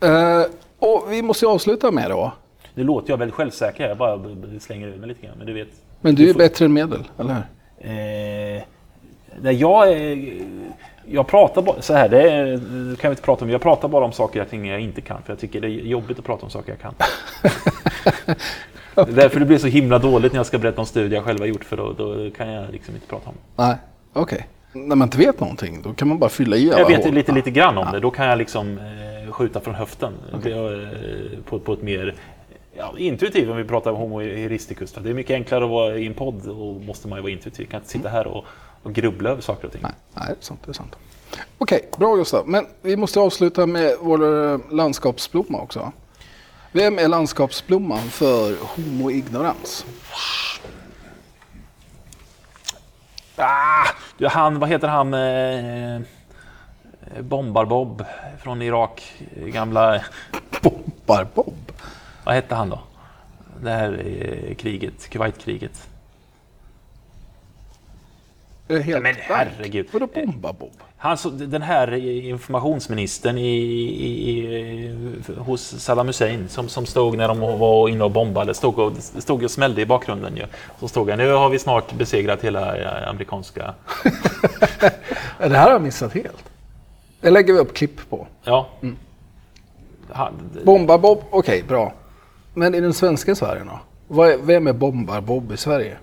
[0.00, 0.42] Eh,
[0.78, 2.32] och vi måste avsluta med då.
[2.74, 4.20] nu låter jag väldigt självsäker, jag bara
[4.60, 5.34] slänger mig lite grann.
[5.38, 5.68] Men du vet,
[6.00, 7.42] Men du är får- bättre än medel, eller
[7.78, 8.62] hur?
[9.42, 10.32] Eh, jag är,
[11.06, 12.56] Jag pratar bara, så här, det är,
[12.96, 13.50] kan vi inte prata om.
[13.50, 15.22] Jag pratar bara om saker jag, jag inte kan.
[15.22, 16.94] För jag tycker det är jobbigt att prata om saker jag kan.
[18.94, 21.24] Det är därför det blir så himla dåligt när jag ska berätta om studier jag
[21.24, 21.64] själv har gjort.
[21.64, 23.62] För då, då kan jag liksom inte prata om det.
[23.62, 23.76] Nej,
[24.12, 24.48] okej.
[24.72, 27.14] När man inte vet någonting, då kan man bara fylla i alla Jag vet hål.
[27.14, 28.00] lite, lite grann om det.
[28.00, 30.12] Då kan jag liksom eh, skjuta från höften.
[30.42, 32.14] Det är, eh, på, på ett mer
[32.76, 34.92] ja, intuitivt om vi pratar om homo eristicus.
[34.92, 37.64] Det är mycket enklare att vara i en podd och måste man ju vara intuitiv.
[37.64, 38.44] Jag kan inte sitta här och,
[38.82, 39.82] och grubbla över saker och ting.
[39.82, 40.60] Nej, nej, det är sant.
[40.64, 40.96] Det är sant.
[41.58, 42.48] Okej, bra Gustav.
[42.48, 45.92] Men vi måste avsluta med vår eh, landskapsblomma också.
[46.76, 49.86] Vem är landskapsblomman för homo ignorans?
[53.36, 53.86] Ah,
[54.18, 55.14] du, han, vad heter han?
[55.14, 56.00] Eh,
[57.20, 58.04] Bombar-Bob
[58.42, 59.12] från Irak.
[59.36, 60.04] Gamla...
[60.62, 61.72] Bombar-Bob?
[62.24, 62.80] Vad hette han då?
[63.62, 65.88] Det här eh, kriget, Kuwaitkriget.
[68.66, 69.88] Det helt Men herregud.
[69.92, 70.82] Vadå Bombar-Bob?
[71.04, 74.94] Han, den här informationsministern i, i, i,
[75.38, 79.42] hos Saddam Hussein som, som stod när de var inne och bombade, stod och, stod
[79.42, 80.36] och smällde i bakgrunden.
[80.36, 80.42] Ju.
[80.80, 82.74] Så stod han, nu har vi snart besegrat hela
[83.08, 83.74] amerikanska...
[85.38, 86.44] Det här har jag missat helt.
[87.20, 88.26] Det lägger vi upp klipp på.
[88.44, 88.68] Ja.
[90.12, 90.34] Han,
[90.64, 91.92] Bombar-Bob, okej, bra.
[92.54, 93.80] Men i den svenska Sverige då?
[94.08, 95.96] Vad är, vem är Bombar-Bob i Sverige?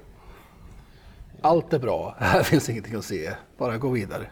[1.42, 3.32] Allt är bra, här finns ingenting att se.
[3.58, 4.26] Bara gå vidare.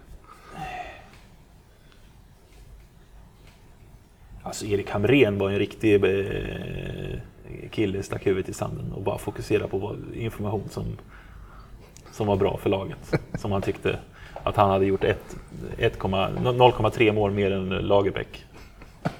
[4.50, 7.20] Alltså Erik Hamrén var en riktig eh,
[7.72, 10.86] kille, stack huvudet i sanden och bara fokuserade på information som,
[12.12, 13.14] som var bra för laget.
[13.40, 14.00] Som han tyckte
[14.44, 15.36] att han hade gjort ett-
[15.78, 18.46] 1, 0,3 mål mer än Lagerbäck.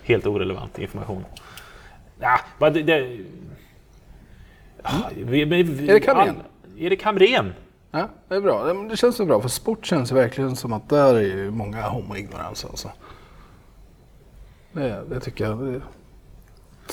[0.04, 1.26] Helt orelevant information.
[2.20, 3.02] Ja, vad det, det,
[5.16, 6.36] vi, vi, vi, Erik Hamrén.
[6.78, 7.54] Erik Hamrén.
[7.92, 8.74] Ja, det är bra.
[8.74, 11.82] Men Det känns så bra, för sport känns verkligen som att där är ju många
[11.82, 12.92] homoignorans alltså.
[14.72, 15.82] Det, det tycker jag det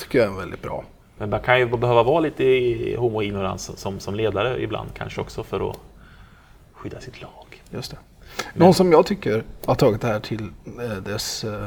[0.00, 0.84] tycker jag är väldigt bra.
[1.18, 5.42] Men man kan ju behöva vara lite i homoignorans som, som ledare ibland kanske också
[5.42, 5.76] för att
[6.72, 7.62] skydda sitt lag.
[7.70, 7.98] Just det.
[8.54, 10.48] Någon som jag tycker har tagit det här till
[10.80, 11.66] eh, dess eh,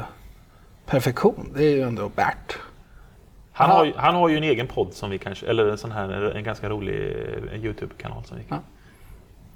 [0.85, 2.57] perfektion, det är ju ändå Bert.
[3.51, 5.91] Han har, ju, han har ju en egen podd som vi kanske, eller en sån
[5.91, 6.95] här, en ganska rolig
[7.51, 8.59] eh, Youtube-kanal som vi Ja.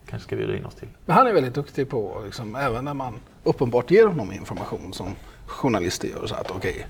[0.06, 0.88] kanske ska bjuda in oss till.
[1.06, 5.08] Men han är väldigt duktig på, liksom, även när man uppenbart ger honom information som
[5.46, 6.88] journalister gör, så att okej,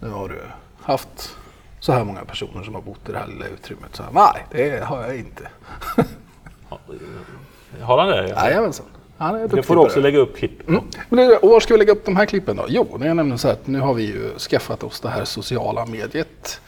[0.00, 0.40] nu har du
[0.82, 1.36] haft
[1.80, 3.96] så här många personer som har bott i det här lilla utrymmet.
[3.96, 5.48] Så här, Nej, det har jag inte.
[7.80, 8.28] Har han det?
[8.28, 8.86] Jajamensan.
[9.18, 10.68] Han är Det får du också lägga upp klipp.
[10.68, 10.84] Mm.
[11.08, 12.64] Men det, och var ska vi lägga upp de här klippen då?
[12.68, 15.86] Jo, det är nämligen så att nu har vi ju skaffat oss det här sociala
[15.86, 16.60] mediet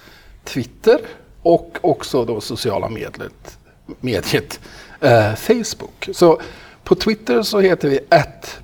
[0.45, 1.01] Twitter
[1.43, 3.59] och också då sociala mediet,
[4.01, 4.61] mediet
[5.01, 6.09] eh, Facebook.
[6.12, 6.41] Så
[6.85, 8.01] på Twitter så heter vi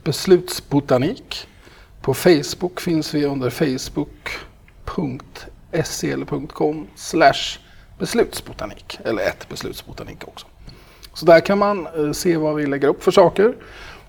[0.04, 1.48] beslutsbotanik.
[2.06, 4.10] På Facebook finns vi under facebook.se
[6.10, 7.58] eller .com slash
[7.98, 9.00] beslutsbotanik.
[9.04, 10.46] Eller ett beslutsbotanik också.
[11.14, 13.54] Så där kan man eh, se vad vi lägger upp för saker.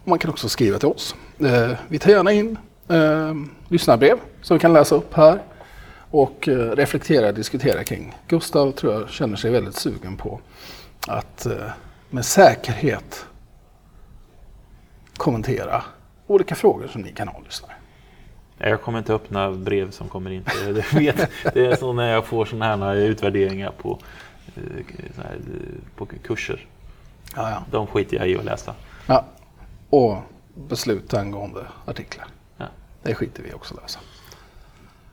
[0.04, 1.16] Och man kan också skriva till oss.
[1.39, 3.36] Eh, vi tar gärna in eh,
[3.68, 5.41] lyssnarbrev som vi kan läsa upp här
[6.12, 8.16] och eh, reflektera och diskutera kring.
[8.28, 10.39] Gustav tror jag känner sig väldigt sugen på
[11.08, 11.48] att
[12.10, 13.26] med säkerhet
[15.18, 15.84] kommentera
[16.28, 17.76] olika frågor som ni kan ha lyssnare.
[18.58, 20.43] Jag kommer inte öppna brev som kommer in.
[20.66, 23.99] Det, vet, det är så när jag får sådana här utvärderingar på,
[24.55, 24.62] eh,
[25.18, 25.38] här,
[25.95, 26.66] på kurser.
[27.36, 27.64] Ja, ja.
[27.72, 28.74] De skiter jag i att läsa.
[29.08, 29.26] ja.
[29.89, 30.18] Och
[30.55, 32.28] beslut angående artiklar.
[32.58, 32.66] Ja.
[33.03, 33.99] Det skiter vi också läsa.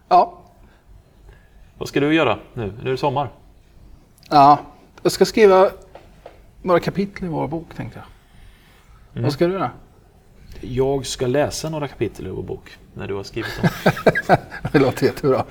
[0.09, 0.39] Ja,
[1.79, 2.73] Vad ska du göra nu?
[2.83, 3.29] Nu är det sommar.
[4.31, 4.59] Ja,
[5.03, 5.71] jag ska skriva
[6.63, 8.03] några kapitel i vår bok tänkte
[9.13, 9.23] jag.
[9.23, 9.71] Vad ska du göra?
[10.61, 13.71] Jag ska läsa några kapitel i vår bok när du har skrivit dem.
[14.73, 15.45] Det låter jättebra.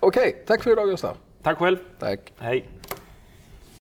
[0.00, 1.16] Okej, tack för idag Gustav.
[1.42, 1.76] Tack själv.
[1.98, 2.32] Tack.
[2.38, 2.68] Hej.